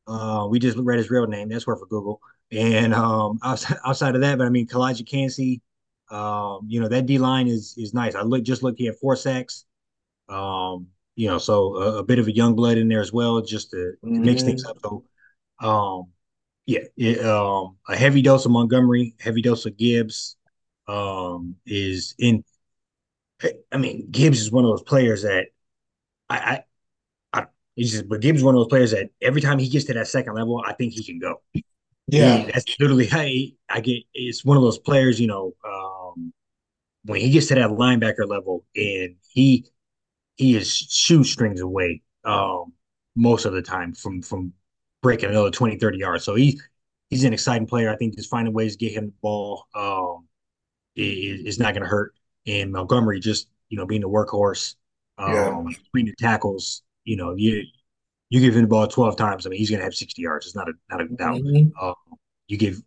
uh, 0.08 0.48
we 0.50 0.58
just 0.58 0.77
read 0.77 0.98
his 0.98 1.12
real 1.12 1.27
name. 1.27 1.50
That's 1.50 1.67
worth 1.67 1.81
a 1.81 1.86
Google. 1.86 2.22
And 2.51 2.96
um, 2.96 3.38
outside, 3.43 3.77
outside 3.86 4.15
of 4.15 4.22
that, 4.22 4.39
but 4.39 4.48
I 4.48 4.50
mean, 4.50 4.65
Calijah 4.65 5.08
Kancey, 5.08 5.62
um, 6.10 6.65
you 6.67 6.81
know, 6.81 6.88
that 6.88 7.05
D 7.05 7.20
line 7.20 7.48
is 7.48 7.75
is 7.77 7.93
nice. 7.93 8.15
I 8.15 8.24
look 8.24 8.43
just 8.43 8.63
looked, 8.63 8.79
he 8.79 8.86
had 8.86 8.96
four 8.96 9.15
sacks. 9.15 9.65
Um, 10.32 10.88
you 11.16 11.28
know, 11.28 11.38
so 11.38 11.76
a, 11.76 11.98
a, 11.98 12.04
bit 12.04 12.20
of 12.20 12.28
a 12.28 12.32
young 12.32 12.56
blood 12.56 12.78
in 12.78 12.88
there 12.88 13.02
as 13.02 13.12
well, 13.12 13.42
just 13.42 13.72
to, 13.72 13.94
mm-hmm. 14.04 14.24
mix 14.24 14.44
things 14.44 14.64
up. 14.64 14.78
So, 14.82 15.04
um, 15.60 16.06
yeah, 16.66 16.80
it, 16.96 17.26
um, 17.26 17.78
a 17.88 17.96
heavy 17.96 18.22
dose 18.22 18.46
of 18.46 18.52
Montgomery, 18.52 19.16
heavy 19.20 19.42
dose 19.42 19.66
of 19.66 19.78
Gibbs, 19.78 20.38
um, 20.88 21.56
is 21.66 22.16
in. 22.18 22.44
I 23.72 23.78
mean, 23.78 24.08
Gibbs 24.12 24.40
is 24.40 24.52
one 24.52 24.64
of 24.64 24.70
those 24.70 24.84
players 24.84 25.24
that 25.24 25.48
I, 26.30 26.64
I, 27.34 27.40
I 27.42 27.46
he's 27.76 27.92
just, 27.92 28.08
but 28.08 28.22
Gibbs 28.22 28.40
is 28.40 28.44
one 28.44 28.56
of 28.56 28.60
those 28.60 28.68
players 28.68 28.92
that 28.92 29.10
every 29.22 29.42
time 29.42 29.58
he 29.58 29.68
gets 29.68 29.86
to 29.86 29.94
that 29.96 30.08
second 30.08 30.36
level, 30.36 30.64
I 30.66 30.74
think 30.74 30.94
he 30.94 31.04
can 31.04 31.20
go. 31.20 31.42
Yeah, 32.08 32.38
he, 32.38 32.52
that's 32.52 32.80
literally 32.80 33.08
how 33.08 33.22
he, 33.22 33.58
I 33.68 33.82
get. 33.82 34.04
It's 34.14 34.46
one 34.46 34.58
of 34.58 34.64
those 34.64 34.78
players, 34.78 35.20
you 35.20 35.28
know, 35.28 35.54
um, 35.68 36.32
when 37.06 37.20
he 37.20 37.32
gets 37.32 37.48
to 37.48 37.56
that 37.56 37.72
linebacker 37.72 38.28
level, 38.28 38.64
and 38.76 39.16
he 39.30 39.66
he 40.36 40.56
is 40.56 40.72
shoestrings 40.72 41.62
away 41.62 42.02
um, 42.24 42.74
most 43.16 43.46
of 43.46 43.54
the 43.54 43.62
time 43.62 43.94
from 43.94 44.22
from 44.22 44.54
breaking 45.02 45.30
another 45.30 45.52
20, 45.52 45.78
30 45.78 45.98
yards. 45.98 46.24
So 46.24 46.36
he 46.36 46.60
he's 47.10 47.24
an 47.24 47.34
exciting 47.34 47.68
player. 47.68 47.92
I 47.92 47.96
think 47.96 48.16
just 48.16 48.30
finding 48.30 48.54
ways 48.54 48.76
to 48.76 48.86
get 48.86 48.94
him 48.94 49.08
the 49.08 49.14
ball 49.22 49.66
um, 49.76 50.28
is, 50.96 51.42
is 51.42 51.60
not 51.60 51.74
going 51.74 51.84
to 51.84 51.90
hurt. 51.90 52.14
And 52.48 52.72
Montgomery 52.72 53.20
just 53.20 53.50
you 53.70 53.78
know 53.78 53.86
being 53.86 54.02
the 54.02 54.10
workhorse 54.10 54.76
um, 55.18 55.34
yeah. 55.34 55.64
between 55.68 56.08
the 56.08 56.16
tackles, 56.18 56.84
you 57.04 57.18
know 57.18 57.36
you 57.36 57.64
you 58.30 58.40
give 58.40 58.56
him 58.56 58.62
the 58.62 58.68
ball 58.68 58.88
12 58.88 59.18
times, 59.18 59.46
I 59.46 59.50
mean 59.50 59.60
he's 59.60 59.70
going 59.70 59.80
to 59.80 59.86
have 59.86 59.94
60 59.94 60.22
yards. 60.22 60.46
It's 60.48 60.56
not 60.56 60.70
a 60.70 60.74
not 60.90 61.02
a 61.02 61.08
doubt. 61.08 61.42
Mm-hmm. 61.42 61.70
Uh, 61.80 61.94
you 62.48 62.58
give 62.58 62.82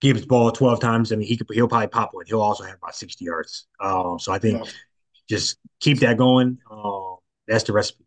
Gibbs 0.00 0.26
ball 0.26 0.52
12 0.52 0.80
times, 0.80 1.12
I 1.12 1.16
mean 1.16 1.26
he 1.26 1.36
could 1.36 1.46
he'll 1.52 1.68
probably 1.68 1.88
pop 1.88 2.10
one. 2.12 2.26
He'll 2.26 2.42
also 2.42 2.64
have 2.64 2.76
about 2.76 2.94
60 2.94 3.24
yards. 3.24 3.66
Um, 3.80 4.18
so 4.18 4.32
I 4.32 4.38
think 4.38 4.64
yeah 4.64 4.70
just 5.28 5.58
keep 5.80 6.00
that 6.00 6.16
going. 6.16 6.58
Uh, 6.70 7.16
that's 7.46 7.64
the 7.64 7.72
recipe. 7.72 8.04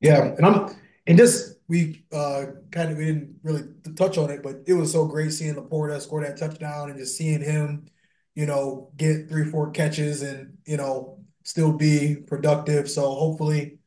Yeah, 0.00 0.22
and 0.22 0.44
I'm 0.44 0.76
and 1.06 1.18
just 1.18 1.56
we 1.68 2.04
uh 2.12 2.46
kind 2.70 2.92
of 2.92 2.98
we 2.98 3.06
didn't 3.06 3.36
really 3.42 3.64
touch 3.96 4.18
on 4.18 4.30
it, 4.30 4.42
but 4.42 4.62
it 4.66 4.74
was 4.74 4.92
so 4.92 5.06
great 5.06 5.32
seeing 5.32 5.54
LaPorta 5.54 6.00
score 6.00 6.22
that 6.22 6.36
touchdown 6.36 6.90
and 6.90 6.98
just 6.98 7.16
seeing 7.16 7.40
him, 7.40 7.86
you 8.34 8.46
know, 8.46 8.90
get 8.96 9.28
three 9.28 9.50
four 9.50 9.70
catches 9.70 10.22
and 10.22 10.58
you 10.66 10.76
know 10.76 11.18
still 11.44 11.72
be 11.72 12.16
productive. 12.16 12.90
So 12.90 13.02
hopefully. 13.14 13.78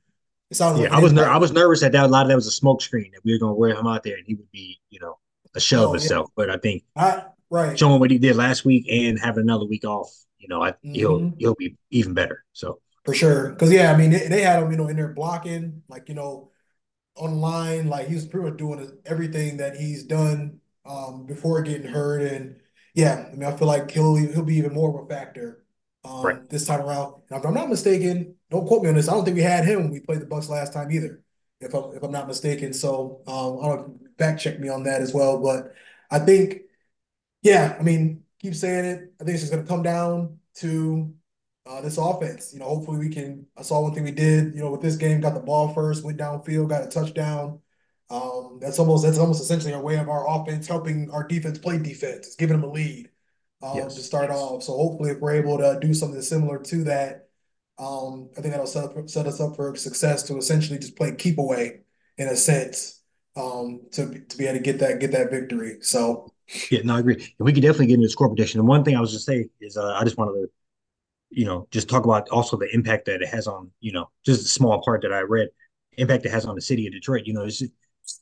It 0.51 0.55
sounds 0.55 0.79
yeah, 0.79 0.85
like 0.85 0.93
I 0.93 0.99
was 0.99 1.13
ner- 1.13 1.29
I 1.29 1.37
was 1.37 1.51
nervous 1.51 1.81
that, 1.81 1.91
that 1.91 2.05
a 2.05 2.07
lot 2.07 2.23
of 2.23 2.29
that 2.29 2.35
was 2.35 2.47
a 2.47 2.51
smoke 2.51 2.81
screen 2.81 3.11
that 3.13 3.23
we 3.23 3.33
were 3.33 3.37
going 3.37 3.51
to 3.51 3.55
wear 3.55 3.75
him 3.75 3.85
out 3.85 4.01
there 4.01 4.17
and 4.17 4.25
he 4.25 4.33
would 4.33 4.49
be 4.49 4.79
you 4.89 4.99
know 4.99 5.19
a 5.53 5.59
shell 5.59 5.83
oh, 5.83 5.85
of 5.89 6.01
himself. 6.01 6.25
Yeah. 6.29 6.33
But 6.35 6.49
I 6.49 6.57
think 6.57 6.83
I, 6.95 7.25
right 7.51 7.77
showing 7.77 7.99
what 7.99 8.09
he 8.09 8.17
did 8.17 8.35
last 8.35 8.65
week 8.65 8.87
and 8.89 9.19
having 9.19 9.43
another 9.43 9.65
week 9.65 9.85
off 9.85 10.11
you 10.39 10.47
know, 10.47 10.63
I, 10.63 10.71
mm-hmm. 10.71 10.93
he'll 10.93 11.33
he'll 11.37 11.55
be 11.55 11.77
even 11.91 12.13
better. 12.13 12.43
So 12.53 12.79
for 13.05 13.13
sure, 13.13 13.51
because 13.51 13.71
yeah, 13.71 13.91
I 13.91 13.97
mean, 13.97 14.11
they, 14.11 14.27
they, 14.27 14.41
had 14.41 14.63
him, 14.63 14.71
you 14.71 14.77
know, 14.77 14.87
in 14.87 14.95
there 14.95 15.13
blocking, 15.13 15.83
like 15.87 16.09
you 16.09 16.15
know, 16.15 16.51
online, 17.15 17.89
like 17.89 18.07
he 18.07 18.15
was 18.15 18.25
pretty 18.25 18.49
much 18.49 18.57
doing 18.57 18.89
everything 19.05 19.57
that 19.57 19.75
he's 19.75 20.03
done 20.03 20.59
um, 20.85 21.25
before 21.25 21.61
getting 21.61 21.91
hurt, 21.91 22.21
and 22.21 22.55
yeah, 22.93 23.25
I 23.31 23.35
mean, 23.35 23.43
I 23.43 23.55
feel 23.55 23.67
like 23.67 23.91
he'll 23.91 24.15
he'll 24.15 24.43
be 24.43 24.57
even 24.57 24.73
more 24.73 24.89
of 24.89 25.05
a 25.05 25.09
factor 25.09 25.63
um, 26.03 26.23
right. 26.23 26.49
this 26.49 26.65
time 26.65 26.81
around. 26.81 27.15
And 27.29 27.39
if 27.39 27.45
I'm 27.45 27.53
not 27.53 27.69
mistaken, 27.69 28.35
don't 28.49 28.65
quote 28.67 28.83
me 28.83 28.89
on 28.89 28.95
this. 28.95 29.07
I 29.07 29.13
don't 29.13 29.25
think 29.25 29.35
we 29.35 29.43
had 29.43 29.65
him 29.65 29.83
when 29.83 29.91
we 29.91 29.99
played 29.99 30.21
the 30.21 30.25
Bucs 30.25 30.49
last 30.49 30.73
time 30.73 30.91
either, 30.91 31.21
if 31.61 31.73
I'm 31.73 31.95
if 31.95 32.03
I'm 32.03 32.11
not 32.11 32.27
mistaken. 32.27 32.73
So 32.73 33.21
um, 33.27 33.59
I 33.63 33.75
don't 33.75 34.17
fact 34.17 34.41
check 34.41 34.59
me 34.59 34.69
on 34.69 34.83
that 34.83 35.01
as 35.01 35.13
well, 35.13 35.41
but 35.41 35.73
I 36.11 36.19
think, 36.19 36.61
yeah, 37.41 37.75
I 37.79 37.83
mean, 37.83 38.23
keep 38.39 38.55
saying 38.55 38.85
it. 38.85 39.13
I 39.19 39.23
think 39.23 39.35
it's 39.35 39.41
just 39.41 39.51
going 39.51 39.63
to 39.63 39.69
come 39.69 39.83
down 39.83 40.37
to 40.55 41.13
uh, 41.65 41.81
this 41.81 41.97
offense. 41.97 42.53
You 42.53 42.59
know, 42.59 42.65
hopefully 42.65 42.99
we 42.99 43.09
can. 43.09 43.45
I 43.57 43.61
saw 43.61 43.81
one 43.81 43.93
thing 43.93 44.03
we 44.03 44.11
did. 44.11 44.55
You 44.55 44.61
know, 44.61 44.71
with 44.71 44.81
this 44.81 44.95
game, 44.95 45.21
got 45.21 45.33
the 45.33 45.39
ball 45.39 45.73
first, 45.73 46.03
went 46.03 46.17
downfield, 46.17 46.69
got 46.69 46.83
a 46.83 46.87
touchdown. 46.87 47.59
Um, 48.09 48.57
that's 48.59 48.79
almost 48.79 49.05
that's 49.05 49.19
almost 49.19 49.41
essentially 49.41 49.73
a 49.73 49.79
way 49.79 49.97
of 49.97 50.09
our 50.09 50.27
offense 50.27 50.67
helping 50.67 51.11
our 51.11 51.27
defense 51.27 51.59
play 51.59 51.77
defense. 51.77 52.27
It's 52.27 52.35
giving 52.35 52.59
them 52.59 52.69
a 52.69 52.71
lead 52.71 53.09
um, 53.61 53.77
yes, 53.77 53.95
to 53.95 54.01
start 54.01 54.31
off. 54.31 54.63
So 54.63 54.73
hopefully, 54.73 55.11
if 55.11 55.19
we're 55.19 55.35
able 55.35 55.57
to 55.59 55.77
do 55.79 55.93
something 55.93 56.21
similar 56.21 56.57
to 56.59 56.83
that, 56.85 57.29
um, 57.77 58.29
I 58.37 58.41
think 58.41 58.53
that'll 58.53 58.67
set, 58.67 58.85
up, 58.85 59.09
set 59.09 59.27
us 59.27 59.39
up 59.39 59.55
for 59.55 59.75
success 59.75 60.23
to 60.23 60.37
essentially 60.37 60.79
just 60.79 60.95
play 60.95 61.13
keep 61.15 61.37
away 61.37 61.81
in 62.17 62.27
a 62.27 62.35
sense 62.35 63.01
um, 63.35 63.81
to 63.91 64.19
to 64.19 64.37
be 64.37 64.45
able 64.45 64.57
to 64.57 64.63
get 64.63 64.79
that 64.79 64.99
get 64.99 65.11
that 65.11 65.29
victory. 65.29 65.77
So 65.81 66.31
yeah, 66.71 66.81
no, 66.83 66.95
I 66.95 66.99
agree. 66.99 67.15
And 67.15 67.45
we 67.45 67.53
could 67.53 67.63
definitely 67.63 67.87
get 67.87 67.95
into 67.95 68.09
score 68.09 68.27
prediction. 68.27 68.59
And 68.59 68.67
one 68.67 68.83
thing 68.83 68.95
I 68.95 69.01
was 69.01 69.11
just 69.11 69.25
say 69.25 69.49
is 69.61 69.77
uh, 69.77 69.93
I 69.99 70.03
just 70.03 70.17
wanted 70.17 70.33
to, 70.33 70.49
you 71.29 71.45
know, 71.45 71.67
just 71.71 71.89
talk 71.89 72.05
about 72.05 72.29
also 72.29 72.57
the 72.57 72.73
impact 72.73 73.05
that 73.05 73.21
it 73.21 73.27
has 73.27 73.47
on, 73.47 73.71
you 73.79 73.91
know, 73.91 74.09
just 74.25 74.45
a 74.45 74.47
small 74.47 74.81
part 74.81 75.01
that 75.03 75.13
I 75.13 75.21
read, 75.21 75.49
impact 75.97 76.25
it 76.25 76.31
has 76.31 76.45
on 76.45 76.55
the 76.55 76.61
city 76.61 76.87
of 76.87 76.93
Detroit. 76.93 77.23
You 77.25 77.33
know, 77.33 77.45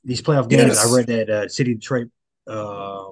these 0.03 0.21
playoff 0.21 0.49
games. 0.49 0.75
Yes. 0.75 0.85
I 0.85 0.95
read 0.95 1.07
that 1.07 1.29
uh, 1.29 1.47
city 1.47 1.71
of 1.71 1.79
Detroit 1.79 2.09
uh, 2.47 3.05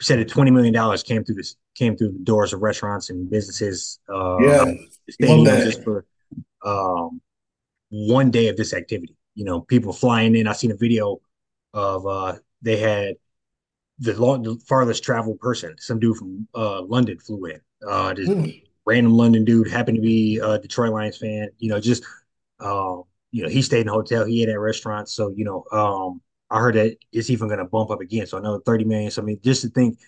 said 0.00 0.20
that 0.20 0.28
twenty 0.28 0.50
million 0.50 0.72
dollars 0.72 1.02
came 1.02 1.24
through 1.24 1.34
this 1.36 1.56
came 1.74 1.96
through 1.96 2.12
the 2.12 2.24
doors 2.24 2.52
of 2.52 2.62
restaurants 2.62 3.10
and 3.10 3.28
businesses. 3.30 3.98
Uh, 4.08 4.38
yeah, 4.40 4.64
just 5.20 5.82
for 5.84 6.06
um, 6.64 7.20
one 7.90 8.30
day 8.30 8.48
of 8.48 8.56
this 8.56 8.72
activity. 8.72 9.16
You 9.34 9.44
know, 9.44 9.60
people 9.60 9.92
flying 9.92 10.34
in. 10.34 10.48
I 10.48 10.52
seen 10.52 10.72
a 10.72 10.76
video 10.76 11.20
of 11.74 12.06
uh, 12.06 12.36
they 12.62 12.76
had 12.76 13.14
the, 13.98 14.20
long, 14.20 14.42
the 14.42 14.56
farthest 14.66 15.02
traveled 15.02 15.40
person, 15.40 15.74
some 15.78 15.98
dude 15.98 16.16
from 16.16 16.46
uh, 16.54 16.82
London 16.82 17.18
flew 17.18 17.46
in. 17.46 17.60
Uh, 17.86 18.14
this 18.14 18.28
mm. 18.28 18.62
random 18.86 19.14
London 19.14 19.44
dude 19.44 19.68
happened 19.68 19.96
to 19.96 20.02
be 20.02 20.38
a 20.38 20.58
Detroit 20.58 20.92
Lions 20.92 21.18
fan. 21.18 21.48
You 21.58 21.70
know, 21.70 21.80
just 21.80 22.04
uh, 22.60 22.96
you 23.30 23.42
know, 23.42 23.48
he 23.48 23.62
stayed 23.62 23.82
in 23.82 23.88
a 23.88 23.92
hotel, 23.92 24.24
he 24.24 24.42
ate 24.42 24.48
at 24.48 24.58
restaurants. 24.58 25.12
So 25.12 25.32
you 25.34 25.44
know, 25.44 25.64
um, 25.72 26.20
I 26.50 26.60
heard 26.60 26.74
that 26.76 26.96
it's 27.12 27.30
even 27.30 27.48
going 27.48 27.58
to 27.58 27.64
bump 27.64 27.90
up 27.90 28.00
again. 28.00 28.26
So 28.26 28.38
another 28.38 28.60
thirty 28.64 28.84
million. 28.84 29.10
So 29.10 29.22
I 29.22 29.24
mean, 29.24 29.40
just 29.42 29.62
to 29.62 29.68
think, 29.68 29.98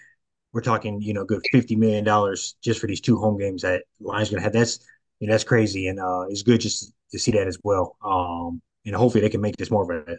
we're 0.52 0.62
talking, 0.62 1.00
you 1.00 1.14
know, 1.14 1.24
good 1.24 1.42
fifty 1.52 1.76
million 1.76 2.04
dollars 2.04 2.56
just 2.62 2.80
for 2.80 2.86
these 2.86 3.00
two 3.00 3.18
home 3.18 3.38
games 3.38 3.62
that 3.62 3.84
Lions 4.00 4.30
going 4.30 4.40
to 4.40 4.44
have. 4.44 4.52
That's 4.52 4.80
you 5.18 5.26
know, 5.26 5.34
that's 5.34 5.44
crazy, 5.44 5.88
and 5.88 6.00
uh, 6.00 6.24
it's 6.28 6.42
good 6.42 6.60
just 6.60 6.92
to 7.12 7.18
see 7.18 7.32
that 7.32 7.46
as 7.46 7.58
well. 7.62 7.96
Um, 8.04 8.62
and 8.86 8.94
hopefully 8.94 9.20
they 9.20 9.28
can 9.28 9.40
make 9.40 9.56
this 9.56 9.70
more 9.70 9.82
of 9.82 10.08
an 10.08 10.18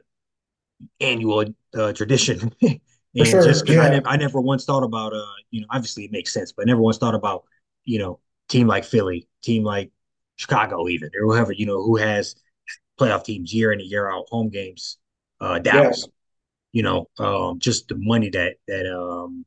annual 1.00 1.46
uh, 1.74 1.94
tradition 1.94 2.54
And 3.16 3.28
sure, 3.28 3.44
just 3.44 3.68
yeah. 3.68 3.82
I, 3.82 3.90
never, 3.90 4.08
I 4.08 4.18
never 4.18 4.40
once 4.40 4.66
thought 4.66 4.84
about, 4.84 5.14
uh, 5.14 5.26
you 5.50 5.62
know, 5.62 5.68
obviously 5.70 6.06
it 6.06 6.12
makes 6.12 6.34
sense, 6.34 6.52
but 6.52 6.64
I 6.64 6.66
never 6.68 6.82
once 6.82 6.98
thought 6.98 7.16
about, 7.16 7.44
you 7.84 8.00
know, 8.00 8.20
team 8.48 8.68
like 8.68 8.86
Philly, 8.86 9.28
team 9.42 9.64
like 9.64 9.92
Chicago, 10.38 10.88
even 10.88 11.10
or 11.20 11.26
whoever, 11.26 11.52
you 11.52 11.66
know, 11.66 11.84
who 11.84 11.98
has 11.98 12.36
playoff 13.00 13.24
teams 13.24 13.54
year 13.54 13.72
in 13.72 13.80
and 13.82 13.90
year 13.90 14.10
out, 14.10 14.28
home 14.30 14.50
games, 14.50 14.98
uh, 15.42 15.60
Dallas, 15.60 16.06
yeah. 16.08 16.12
you 16.72 16.84
know, 16.84 17.10
um, 17.20 17.60
just 17.60 17.88
the 17.90 17.96
money 17.96 18.30
that 18.30 18.56
that 18.68 18.86
um 18.92 19.46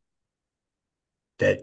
that 1.38 1.60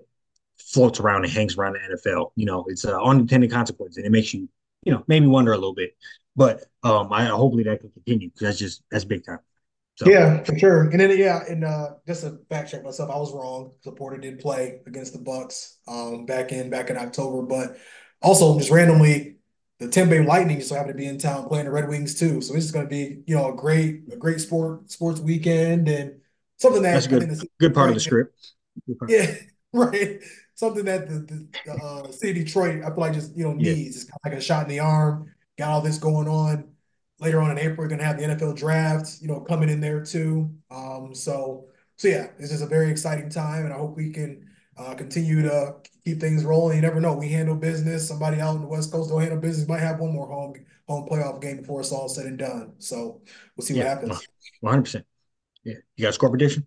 floats 0.58 1.00
around 1.00 1.24
and 1.24 1.34
hangs 1.34 1.58
around 1.58 1.74
the 1.74 1.98
NFL. 1.98 2.32
You 2.36 2.46
know, 2.46 2.66
it's 2.68 2.84
an 2.84 2.94
unintended 2.94 3.52
consequence, 3.52 3.98
and 3.98 4.06
it 4.06 4.12
makes 4.12 4.34
you, 4.34 4.50
you 4.84 4.94
know, 4.94 5.04
made 5.08 5.22
me 5.22 5.28
wonder 5.28 5.52
a 5.52 5.58
little 5.58 5.76
bit. 5.76 5.96
But 6.36 6.64
um, 6.84 7.12
I 7.12 7.26
hopefully 7.26 7.64
that 7.64 7.82
can 7.82 7.92
continue 7.92 8.30
because 8.30 8.48
that's 8.48 8.60
just 8.60 8.84
that's 8.90 9.06
big 9.06 9.26
time. 9.26 9.40
So. 10.02 10.10
Yeah, 10.10 10.44
for 10.44 10.58
sure. 10.58 10.90
And 10.90 11.00
then 11.00 11.16
yeah, 11.16 11.44
and 11.48 11.64
uh, 11.64 11.92
just 12.08 12.24
to 12.24 12.40
fact 12.50 12.72
check 12.72 12.84
myself, 12.84 13.12
I 13.12 13.18
was 13.18 13.32
wrong. 13.32 13.74
LaPorta 13.86 14.20
did 14.20 14.40
play 14.40 14.80
against 14.88 15.14
the 15.14 15.20
Bucs 15.20 15.76
um, 15.88 16.26
back 16.26 16.52
in 16.52 16.72
back 16.72 16.90
in 16.90 16.98
October, 16.98 17.44
but 17.44 17.78
also 18.20 18.58
just 18.58 18.72
randomly 18.72 19.36
the 19.78 19.88
Tampa 19.88 20.16
Bay 20.16 20.26
Lightning 20.26 20.58
just 20.58 20.70
so 20.70 20.76
happened 20.76 20.94
to 20.94 20.98
be 20.98 21.06
in 21.06 21.20
town 21.20 21.48
playing 21.48 21.66
the 21.66 21.72
Red 21.72 21.88
Wings 21.88 22.18
too. 22.18 22.42
So 22.42 22.56
it's 22.56 22.64
just 22.64 22.74
going 22.74 22.88
to 22.88 22.90
be 22.90 23.22
you 23.28 23.36
know 23.36 23.54
a 23.54 23.56
great 23.56 24.02
a 24.12 24.16
great 24.16 24.42
sport 24.42 24.90
sports 24.90 25.20
weekend 25.20 25.88
and 25.88 26.20
something 26.58 26.82
that 26.82 26.94
that's 26.94 27.06
good. 27.06 27.48
good 27.60 27.76
part 27.76 27.90
of 27.90 27.94
the 27.94 28.02
script. 28.02 28.54
Yeah, 29.08 29.36
right. 29.74 30.20
something 30.56 30.86
that 30.86 31.08
the, 31.08 31.20
the, 31.20 31.48
the 31.68 31.74
uh, 31.74 32.12
city 32.12 32.40
of 32.40 32.48
Detroit, 32.48 32.82
I 32.84 32.88
feel 32.88 32.98
like 32.98 33.14
just 33.14 33.38
you 33.38 33.44
know 33.44 33.56
Yeah, 33.60 33.74
needs. 33.74 33.98
It's 33.98 34.06
kind 34.06 34.20
of 34.26 34.32
like 34.32 34.40
a 34.40 34.44
shot 34.44 34.64
in 34.64 34.70
the 34.70 34.80
arm. 34.80 35.32
Got 35.60 35.70
all 35.70 35.82
this 35.82 36.00
going 36.00 36.28
on. 36.28 36.71
Later 37.22 37.40
on 37.40 37.52
in 37.52 37.60
April, 37.60 37.78
we're 37.78 37.88
gonna 37.88 38.04
have 38.04 38.18
the 38.18 38.26
NFL 38.26 38.58
draft, 38.58 39.22
you 39.22 39.28
know, 39.28 39.40
coming 39.40 39.70
in 39.70 39.80
there 39.80 40.04
too. 40.04 40.50
Um, 40.70 41.14
so 41.14 41.68
so 41.96 42.08
yeah, 42.08 42.28
this 42.40 42.52
is 42.52 42.62
a 42.62 42.68
very 42.68 42.90
exciting 42.90 43.30
time, 43.30 43.64
and 43.64 43.74
I 43.74 43.78
hope 43.78 43.96
we 43.96 44.10
can 44.10 44.50
uh, 44.76 44.96
continue 44.96 45.44
to 45.44 45.76
keep 46.04 46.20
things 46.20 46.44
rolling. 46.44 46.78
You 46.78 46.82
never 46.82 47.00
know. 47.00 47.14
We 47.14 47.30
handle 47.30 47.56
business. 47.56 48.08
Somebody 48.08 48.42
out 48.42 48.56
in 48.56 48.62
the 48.62 48.68
West 48.68 48.92
Coast 48.92 49.12
don't 49.12 49.22
handle 49.22 49.40
business. 49.40 49.68
Might 49.68 49.82
have 49.82 50.00
one 50.00 50.14
more 50.14 50.28
home 50.28 50.56
home 50.88 51.08
playoff 51.08 51.42
game 51.42 51.58
before 51.58 51.82
it's 51.82 51.92
all 51.92 52.10
said 52.10 52.26
and 52.26 52.38
done. 52.38 52.74
So 52.80 53.22
we'll 53.56 53.66
see 53.66 53.76
what 53.76 53.86
happens. 53.86 54.28
100%. 54.64 55.04
Yeah. 55.64 55.76
You 55.96 56.04
got 56.04 56.10
a 56.10 56.14
score 56.14 56.30
prediction? 56.30 56.66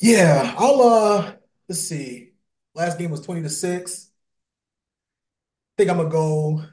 Yeah, 0.00 0.54
I'll 0.56 0.80
uh 0.80 1.32
let's 1.68 1.82
see. 1.82 2.30
Last 2.74 2.98
game 2.98 3.10
was 3.10 3.20
20 3.20 3.42
to 3.42 3.50
6. 3.50 4.10
I 4.10 5.74
think 5.76 5.90
I'm 5.90 5.98
gonna 5.98 6.08
go. 6.08 6.64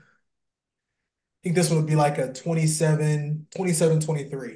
I 1.39 1.43
think 1.43 1.55
this 1.55 1.69
one 1.69 1.79
would 1.79 1.87
be 1.87 1.95
like 1.95 2.17
a 2.17 2.33
27, 2.33 3.47
27, 3.55 3.99
23. 4.01 4.51
I 4.51 4.55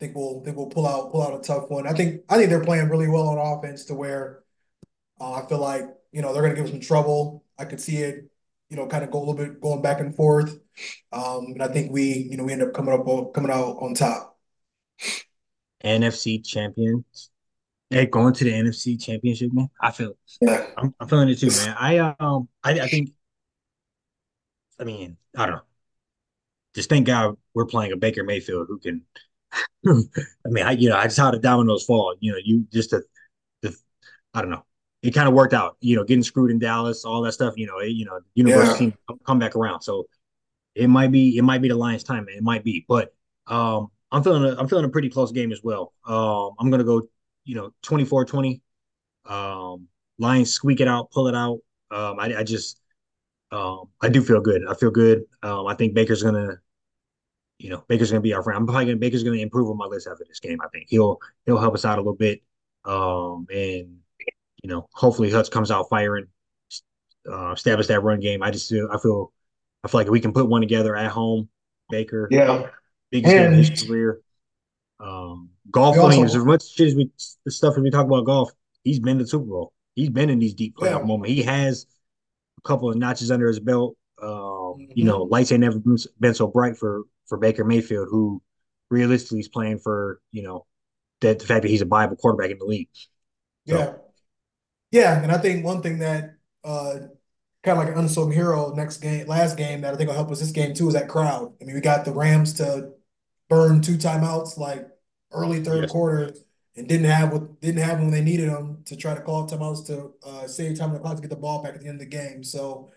think 0.00 0.16
we'll 0.16 0.42
think 0.42 0.56
we'll 0.56 0.66
pull 0.66 0.86
out 0.86 1.12
pull 1.12 1.22
out 1.22 1.38
a 1.38 1.42
tough 1.42 1.68
one. 1.68 1.86
I 1.86 1.92
think 1.92 2.22
I 2.28 2.38
think 2.38 2.48
they're 2.48 2.64
playing 2.64 2.88
really 2.88 3.08
well 3.08 3.28
on 3.28 3.58
offense 3.58 3.84
to 3.86 3.94
where 3.94 4.42
uh, 5.20 5.34
I 5.34 5.46
feel 5.46 5.58
like, 5.58 5.84
you 6.10 6.22
know, 6.22 6.32
they're 6.32 6.42
gonna 6.42 6.54
give 6.54 6.64
us 6.64 6.70
some 6.70 6.80
trouble. 6.80 7.44
I 7.58 7.66
could 7.66 7.80
see 7.80 7.98
it, 7.98 8.30
you 8.70 8.76
know, 8.76 8.86
kind 8.86 9.04
of 9.04 9.10
go 9.10 9.18
a 9.18 9.20
little 9.20 9.34
bit 9.34 9.60
going 9.60 9.82
back 9.82 10.00
and 10.00 10.16
forth. 10.16 10.58
Um, 11.12 11.46
and 11.52 11.62
I 11.62 11.68
think 11.68 11.92
we, 11.92 12.28
you 12.30 12.36
know, 12.38 12.44
we 12.44 12.52
end 12.52 12.62
up 12.62 12.72
coming 12.72 12.94
up 12.94 13.34
coming 13.34 13.50
out 13.50 13.76
on 13.80 13.94
top. 13.94 14.38
NFC 15.84 16.44
champions. 16.44 17.30
Hey, 17.90 18.06
going 18.06 18.32
to 18.32 18.44
the 18.44 18.52
NFC 18.52 19.00
championship, 19.00 19.52
man. 19.52 19.68
I 19.80 19.90
feel 19.90 20.14
Yeah. 20.40 20.66
I'm, 20.78 20.94
I'm 20.98 21.08
feeling 21.08 21.28
it 21.28 21.38
too, 21.38 21.48
man. 21.48 21.76
I 21.78 21.98
um 21.98 22.48
I, 22.64 22.72
I 22.80 22.88
think 22.88 23.10
I 24.80 24.84
mean, 24.84 25.18
I 25.36 25.46
don't 25.46 25.56
know. 25.56 25.62
Just 26.74 26.88
thank 26.88 27.06
God 27.06 27.36
we're 27.54 27.66
playing 27.66 27.92
a 27.92 27.96
Baker 27.96 28.24
Mayfield 28.24 28.66
who 28.68 28.78
can 28.78 29.02
I 29.86 30.48
mean, 30.50 30.64
I 30.64 30.72
you 30.72 30.88
know, 30.88 30.96
I 30.96 31.04
just 31.04 31.18
how 31.18 31.30
the 31.30 31.38
dominoes 31.38 31.84
fall. 31.84 32.14
You 32.20 32.32
know, 32.32 32.38
you 32.44 32.66
just 32.72 32.90
the, 32.90 33.02
the 33.62 33.76
I 34.34 34.42
don't 34.42 34.50
know. 34.50 34.64
It 35.02 35.12
kind 35.12 35.28
of 35.28 35.34
worked 35.34 35.54
out. 35.54 35.76
You 35.80 35.96
know, 35.96 36.04
getting 36.04 36.22
screwed 36.24 36.50
in 36.50 36.58
Dallas, 36.58 37.04
all 37.04 37.22
that 37.22 37.32
stuff. 37.32 37.54
You 37.56 37.66
know, 37.66 37.78
it, 37.78 37.90
you 37.90 38.04
know, 38.06 38.20
universe 38.34 38.70
Yeah. 38.70 38.76
team 38.76 38.94
come, 39.08 39.20
come 39.26 39.38
back 39.38 39.56
around. 39.56 39.82
So 39.82 40.06
it 40.74 40.88
might 40.88 41.12
be 41.12 41.36
it 41.36 41.42
might 41.42 41.62
be 41.62 41.68
the 41.68 41.76
Lions' 41.76 42.04
time. 42.04 42.26
It 42.28 42.42
might 42.42 42.64
be, 42.64 42.84
but 42.88 43.14
um, 43.46 43.88
I'm 44.12 44.22
feeling 44.22 44.44
a, 44.44 44.56
I'm 44.58 44.68
feeling 44.68 44.84
a 44.84 44.88
pretty 44.88 45.10
close 45.10 45.32
game 45.32 45.52
as 45.52 45.60
well. 45.62 45.92
Um, 46.06 46.52
I'm 46.58 46.70
gonna 46.70 46.84
go, 46.84 47.02
you 47.44 47.54
know, 47.56 47.72
24-20. 47.82 48.62
Um, 49.26 49.88
Lions 50.18 50.50
squeak 50.52 50.80
it 50.80 50.88
out, 50.88 51.10
pull 51.10 51.28
it 51.28 51.34
out. 51.34 51.58
Um, 51.90 52.18
I, 52.20 52.36
I 52.38 52.42
just 52.44 52.80
um, 53.54 53.88
I 54.00 54.08
do 54.08 54.22
feel 54.22 54.40
good. 54.40 54.62
I 54.68 54.74
feel 54.74 54.90
good. 54.90 55.24
Um, 55.42 55.66
I 55.66 55.74
think 55.74 55.94
Baker's 55.94 56.22
gonna 56.22 56.58
you 57.58 57.70
know, 57.70 57.84
Baker's 57.88 58.10
going 58.10 58.20
to 58.20 58.22
be 58.22 58.34
our 58.34 58.42
friend. 58.42 58.58
I'm 58.58 58.66
probably 58.66 58.86
to 58.86 58.96
Baker's 58.96 59.22
going 59.22 59.36
to 59.36 59.42
improve 59.42 59.70
on 59.70 59.76
my 59.76 59.86
list 59.86 60.06
after 60.06 60.24
this 60.28 60.40
game. 60.40 60.60
I 60.60 60.68
think 60.68 60.86
he'll 60.88 61.18
he'll 61.46 61.58
help 61.58 61.74
us 61.74 61.84
out 61.84 61.98
a 61.98 62.00
little 62.00 62.16
bit, 62.16 62.42
um, 62.84 63.46
and 63.50 63.98
you 64.62 64.68
know, 64.68 64.88
hopefully 64.92 65.30
Hutch 65.30 65.50
comes 65.50 65.70
out 65.70 65.88
firing, 65.88 66.26
uh, 67.30 67.52
establish 67.52 67.86
that 67.86 68.02
run 68.02 68.20
game. 68.20 68.42
I 68.42 68.50
just 68.50 68.68
feel 68.68 68.88
I 68.92 68.98
feel 68.98 69.32
I 69.84 69.88
feel 69.88 70.00
like 70.00 70.10
we 70.10 70.20
can 70.20 70.32
put 70.32 70.48
one 70.48 70.62
together 70.62 70.96
at 70.96 71.10
home. 71.10 71.48
Baker, 71.90 72.28
Yeah. 72.30 72.68
biggest 73.10 73.32
game 73.32 73.52
of 73.52 73.58
his 73.58 73.68
And 73.68 73.88
career. 73.88 74.20
Um, 74.98 75.50
Goff. 75.70 75.96
Mean, 75.96 76.24
as 76.24 76.36
much 76.36 76.80
as 76.80 76.94
we 76.94 77.10
the 77.44 77.50
stuff 77.50 77.74
as 77.76 77.82
we 77.82 77.90
talk 77.90 78.06
about 78.06 78.24
Goff, 78.24 78.50
he's 78.82 78.98
been 78.98 79.18
to 79.18 79.24
the 79.24 79.30
Super 79.30 79.44
Bowl. 79.44 79.72
He's 79.94 80.10
been 80.10 80.30
in 80.30 80.38
these 80.38 80.54
deep 80.54 80.76
playoff 80.76 81.00
yeah. 81.00 81.06
moments. 81.06 81.30
He 81.30 81.42
has 81.42 81.86
couple 82.64 82.90
of 82.90 82.96
notches 82.96 83.30
under 83.30 83.46
his 83.46 83.60
belt. 83.60 83.96
Um, 84.22 84.86
you 84.94 85.04
know, 85.04 85.22
lights 85.22 85.52
ain't 85.52 85.60
never 85.60 85.78
been, 85.78 85.96
been 86.20 86.34
so 86.34 86.46
bright 86.46 86.76
for 86.76 87.02
for 87.26 87.38
Baker 87.38 87.64
Mayfield, 87.64 88.08
who 88.10 88.42
realistically 88.90 89.40
is 89.40 89.48
playing 89.48 89.78
for 89.78 90.20
you 90.30 90.42
know 90.42 90.66
that 91.20 91.38
the 91.38 91.46
fact 91.46 91.62
that 91.62 91.68
he's 91.68 91.82
a 91.82 91.86
viable 91.86 92.16
quarterback 92.16 92.50
in 92.50 92.58
the 92.58 92.64
league. 92.64 92.88
So 93.66 93.78
Yeah. 93.78 93.92
Yeah. 94.90 95.22
And 95.22 95.32
I 95.32 95.38
think 95.38 95.64
one 95.64 95.82
thing 95.82 95.98
that 95.98 96.36
uh 96.62 96.94
kind 97.62 97.78
of 97.78 97.84
like 97.84 97.88
an 97.88 97.98
unsung 97.98 98.30
hero 98.30 98.74
next 98.74 98.98
game, 98.98 99.26
last 99.26 99.56
game 99.56 99.80
that 99.80 99.94
I 99.94 99.96
think 99.96 100.08
will 100.08 100.16
help 100.16 100.30
us 100.30 100.40
this 100.40 100.50
game 100.50 100.74
too 100.74 100.88
is 100.88 100.94
that 100.94 101.08
crowd. 101.08 101.54
I 101.60 101.64
mean, 101.64 101.74
we 101.74 101.80
got 101.80 102.04
the 102.04 102.12
Rams 102.12 102.52
to 102.54 102.90
burn 103.48 103.80
two 103.80 103.96
timeouts 103.96 104.58
like 104.58 104.86
early 105.32 105.64
third 105.64 105.82
yes, 105.82 105.90
quarter 105.90 106.34
and 106.76 106.88
didn't 106.88 107.06
have 107.06 107.32
what 107.32 107.60
didn't 107.60 107.82
have 107.82 107.98
them 107.98 108.06
when 108.06 108.12
they 108.12 108.22
needed 108.22 108.50
them 108.50 108.82
to 108.86 108.96
try 108.96 109.14
to 109.14 109.20
call 109.20 109.48
timeouts 109.48 109.86
to 109.86 110.12
uh, 110.26 110.46
save 110.46 110.78
time 110.78 110.88
on 110.88 110.94
the 110.94 111.00
clock 111.00 111.16
to 111.16 111.22
get 111.22 111.30
the 111.30 111.36
ball 111.36 111.62
back 111.62 111.74
at 111.74 111.80
the 111.80 111.88
end 111.88 112.00
of 112.00 112.10
the 112.10 112.16
game. 112.16 112.42
So, 112.42 112.90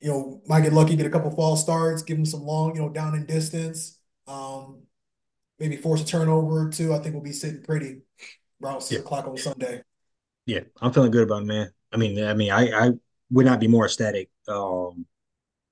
you 0.00 0.10
know, 0.10 0.42
might 0.46 0.62
get 0.62 0.72
lucky, 0.72 0.96
get 0.96 1.06
a 1.06 1.10
couple 1.10 1.30
false 1.30 1.62
starts, 1.62 2.02
give 2.02 2.16
them 2.16 2.26
some 2.26 2.42
long, 2.42 2.74
you 2.76 2.82
know, 2.82 2.88
down 2.88 3.14
in 3.14 3.26
distance. 3.26 3.98
Um, 4.26 4.82
maybe 5.58 5.76
force 5.76 6.02
a 6.02 6.06
turnover 6.06 6.66
or 6.66 6.70
two. 6.70 6.94
I 6.94 6.98
think 6.98 7.14
we'll 7.14 7.24
be 7.24 7.32
sitting 7.32 7.62
pretty 7.62 8.02
around 8.62 8.80
six 8.82 8.92
yeah, 8.92 9.00
o'clock 9.00 9.26
on 9.26 9.36
Sunday. 9.36 9.82
yeah, 10.46 10.60
I'm 10.80 10.92
feeling 10.92 11.10
good 11.10 11.24
about 11.24 11.42
it, 11.42 11.46
man. 11.46 11.72
I 11.92 11.96
mean, 11.96 12.22
I 12.24 12.34
mean, 12.34 12.50
I 12.50 12.70
I 12.70 12.90
would 13.30 13.46
not 13.46 13.60
be 13.60 13.68
more 13.68 13.86
ecstatic 13.86 14.30
um 14.48 15.06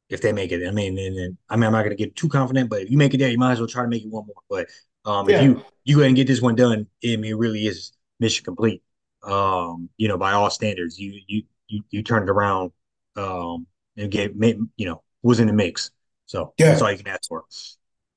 if 0.09 0.21
they 0.23 0.33
make 0.33 0.53
it. 0.53 0.67
I 0.67 0.71
mean, 0.71 0.99
and, 0.99 1.17
and 1.19 1.39
I 1.49 1.57
mean, 1.57 1.65
I'm 1.65 1.73
not 1.73 1.83
gonna 1.85 1.97
get 1.97 2.17
too 2.17 2.29
confident, 2.29 2.71
but 2.71 2.83
if 2.83 2.91
you 2.91 2.99
make 2.99 3.15
it 3.15 3.19
there, 3.19 3.31
you 3.31 3.39
might 3.39 3.53
as 3.53 3.61
well 3.61 3.69
try 3.69 3.83
to 3.83 3.89
make 3.89 4.05
it 4.05 4.11
one 4.11 4.27
more. 4.27 4.43
But 4.49 4.69
um, 5.09 5.29
if 5.29 5.43
you 5.43 5.63
you 5.85 5.97
go 5.97 6.01
ahead 6.03 6.09
and 6.09 6.17
get 6.17 6.27
this 6.27 6.43
one 6.43 6.55
done, 6.55 6.87
I 7.03 7.17
mean, 7.17 7.25
it 7.25 7.37
really 7.37 7.67
is 7.67 7.93
mission 8.21 8.45
complete. 8.45 8.83
Um, 9.23 9.89
you 9.97 10.07
know, 10.09 10.19
by 10.19 10.33
all 10.33 10.51
standards, 10.51 10.99
you 10.99 11.21
you 11.27 11.43
you 11.67 11.83
you 11.91 12.03
turned 12.03 12.29
it 12.29 12.33
around, 12.33 12.73
um, 13.17 13.67
and 13.97 14.11
gave 14.11 14.37
made, 14.37 14.59
you 14.77 14.87
know 14.87 15.03
was 15.23 15.41
in 15.41 15.47
the 15.47 15.53
mix. 15.53 15.91
So 16.27 16.53
yeah. 16.59 16.67
that's 16.67 16.83
all 16.83 16.91
you 16.91 16.99
can 16.99 17.09
ask 17.09 17.29
for. 17.29 17.45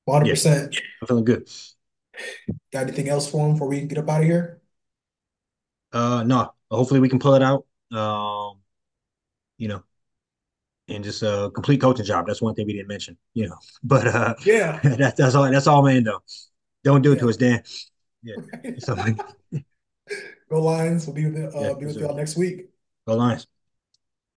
100%. 0.08 0.80
I'm 1.00 1.06
feeling 1.06 1.24
good. 1.24 1.48
Got 2.72 2.82
anything 2.82 3.08
else 3.08 3.30
for 3.30 3.46
him 3.46 3.54
before 3.54 3.68
we 3.68 3.80
get 3.82 3.98
up 3.98 4.08
out 4.08 4.20
of 4.20 4.26
here? 4.26 4.60
Uh, 5.92 6.22
no, 6.24 6.52
hopefully 6.70 7.00
we 7.00 7.08
can 7.08 7.18
pull 7.18 7.34
it 7.34 7.42
out. 7.42 7.64
Um, 7.96 8.58
you 9.58 9.68
know, 9.68 9.82
and 10.88 11.04
just 11.04 11.22
a 11.22 11.50
complete 11.54 11.80
coaching 11.80 12.04
job. 12.04 12.26
That's 12.26 12.42
one 12.42 12.54
thing 12.54 12.66
we 12.66 12.72
didn't 12.72 12.88
mention. 12.88 13.16
You 13.34 13.48
know, 13.48 13.56
but 13.82 14.06
uh, 14.06 14.34
Yeah. 14.44 14.80
that's 14.96 15.16
that's 15.16 15.34
all 15.34 15.50
that's 15.50 15.66
all, 15.66 15.82
man. 15.82 16.04
Though, 16.04 16.20
don't 16.84 17.02
do 17.02 17.12
it 17.12 17.16
Yeah. 17.16 17.20
to 17.22 17.28
us, 17.28 17.36
Dan. 17.36 17.62
Yeah. 18.22 18.34
So, 18.78 18.96
Go 20.50 20.62
Lions. 20.62 21.06
We'll 21.06 21.14
be 21.14 21.26
with 21.26 21.36
yeah, 21.36 21.60
uh 21.60 21.74
be 21.74 21.86
with 21.86 21.96
y'all 21.96 22.14
next 22.16 22.36
week. 22.36 22.68
Go 23.06 23.16
Lions. 23.16 23.46